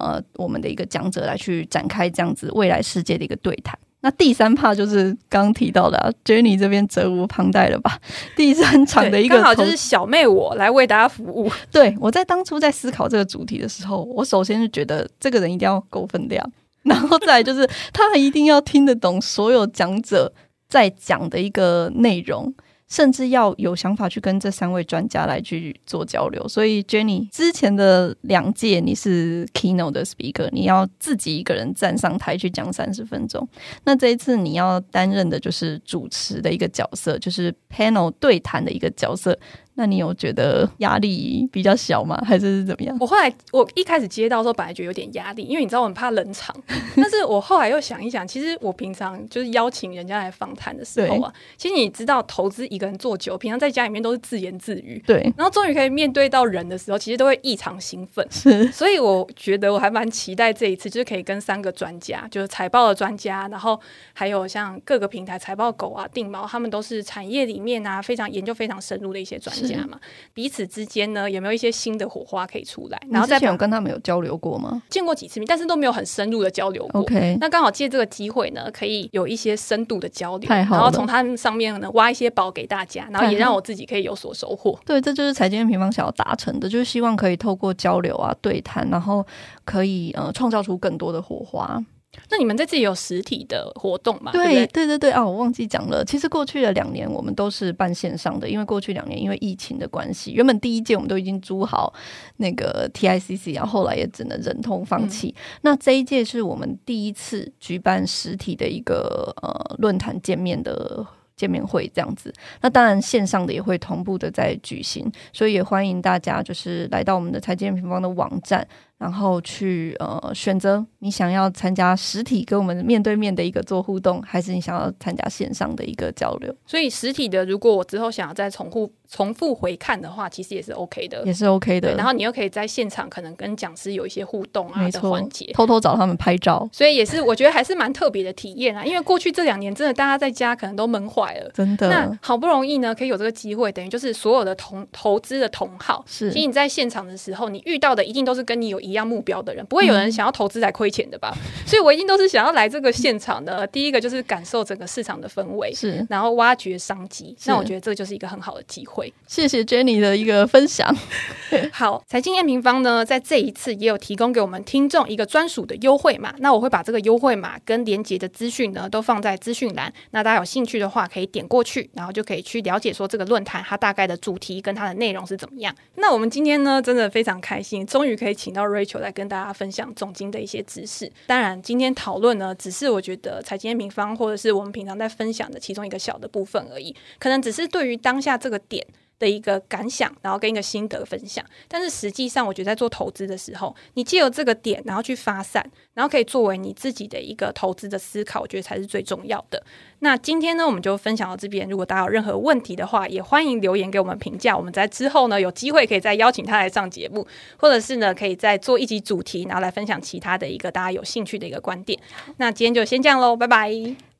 [0.00, 3.78] 呃，我们的一个讲者来去展开这样子未来世界的一个对谈。
[4.02, 7.98] 那第三 part 就是刚刚提到的、啊、Jenny 这边责无旁贷了吧？
[8.34, 11.50] 第三场的一个刚好就是小妹我来为大家服务。
[11.70, 16.50] 对，我在当初在思考这个主题的时候，我首先是觉得这个人一定要够分量，
[16.82, 20.32] 然后再来就是他一定要听得懂所有讲者
[20.66, 22.54] 在讲的一个内容。
[22.90, 33.48] 甚至要有想法去跟这三位专家来去做交流，所以 Jenny 之前的两届你是 keynote 的 speaker，你要自己一个人站上台去讲三十分钟。
[33.84, 39.38] 那这一次你要担任的就是主持的一个角色，就是 panel 对谈的一个角色。
[39.80, 42.22] 那你有觉得压力比较小吗？
[42.22, 42.94] 还是怎么样？
[43.00, 46.54] 我后来我一开始接到的时候，本来觉得有点压力，因为你知道我很怕冷场。
[46.96, 55.22] 但是我后来又想一想，其实我平常就是邀请人家来访谈的时候啊，其实你知道，投资一个人做久，平常在家里面都是自言自语，对。
[55.34, 58.26] 然后终于可以面对到人的时候，其实都会异常兴奋。
[58.30, 63.80] 是，所以我觉得我还蛮期待这一次，就是可以跟三个专家，就是财报的专家，然后
[64.12, 69.98] 还有像各个平台财报狗啊、定猫，他们都是产业里面啊非常研究非常深入的一些专家嘛。
[70.32, 73.00] 彼此之间呢，有没有一些新的火花可以出来？
[73.10, 74.82] 然后再有跟他们有交流过吗？
[74.88, 77.00] 见过几次面，但是都没有很深入的交流过。
[77.00, 84.78] OK，那刚好借这个机会呢，可以有一些深度的交流，然后从他们上面呢挖一些宝给大家，然后也让我自己可以有所收获。
[84.84, 89.26] 对，这就是财经 M 平方想要达成的，就是希望可以透过交流啊、对谈，然后
[89.64, 91.82] 可以呃创造出更多的火花。
[92.28, 94.32] 那你们这次也有实体的活动吗？
[94.32, 95.24] 对对对，对啊！
[95.24, 101.92] 我忘记讲了，其实过去的两年我们都是办线上的，因为过去两年因为疫情的关系，原本第一届我们都已经租好
[102.38, 105.34] 那个 TICC，然后后来也只能忍痛放弃。
[105.36, 111.06] 嗯、那这一届是我们第一次举办实体的一个呃论坛见面的
[111.36, 112.32] 见面会这样子。
[112.60, 118.66] 那当然线上的也会同步的在举行，所以也欢迎大家就是来到我们的财经平方的网站。
[119.00, 126.54] 然后去呃选择你想要参加实体跟我们面对面的一个做互动，还是你想要参加线上的一个交流。
[126.66, 131.94] 所以实体的，如果我之后想要再重复重复回看的话，其实也是 OK 的，也是 OK 的。
[131.94, 136.68] 然后你又可以在现场可能跟讲师有一些互动啊的环节，偷偷找他们拍照。
[136.70, 138.84] 所以也是我觉得还是蛮特别的体验啊。
[138.84, 141.88] 因为过去这两年真的大家在家可能都闷坏了，真的。
[141.88, 146.30] 那好不容易呢，可以有这个机会，等于就是所有的同投资的同好，是。
[146.30, 149.64] 其实你在现场的时候，你遇到的一定都是跟你有一样目标的人。
[149.66, 151.32] 不会有人想要投资来亏钱的吧？
[151.36, 153.66] 嗯、 所以我一定都是想要来这个现场的。
[153.68, 157.36] 第一个就是感受整个市场的氛围，是，然后挖掘商机。
[157.46, 159.12] 那我觉得这就是一个很好的机会。
[159.26, 160.94] 谢谢 Jenny 的一个分享。
[161.72, 166.34] 好，财经 M 平方呢，在这一次也有提供给我们听众一个专属的优惠码。
[166.38, 169.92] 那我会把这个优惠码跟连接的资讯呢，都放在资讯栏。
[170.12, 175.74] 那大家有兴趣的话，可以点过去，然后就可以去了解说这个论坛它大概的主题跟它的内容是怎么样。
[175.96, 179.50] 那我们今天呢，真的非常开心，终于可以请到追求来跟大家。
[179.60, 188.86] 分享总经的一些知识，当然今天讨论呢，只是我觉得财经平方或者是我们平常在分享的其中一个小的部分而已，可能只是对于当下这个点
[189.20, 191.44] 的一个感想，然后跟一个心得分享。
[191.68, 195.64] 但是实际上，我觉得在做投资的时候，你借由这个点，然后去发散，
[195.94, 199.62] 然后可以作为你自己的一个投资的思考，我觉得才是最重要的。
[200.00, 201.68] 那今天呢，我们就分享到这边。
[201.68, 204.56] 如果大家有任何问题的话，也欢迎留言给我们评价。
[204.56, 207.26] 我们在之后呢，有机会可以再邀请他来上节目，
[207.58, 212.00] 或者是呢，可以再做一集主题，然后来分享其他的一个大家有兴趣的一个观点。
[212.38, 213.70] 那今天就先这样喽，拜拜，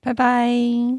[0.03, 0.99] 拜拜。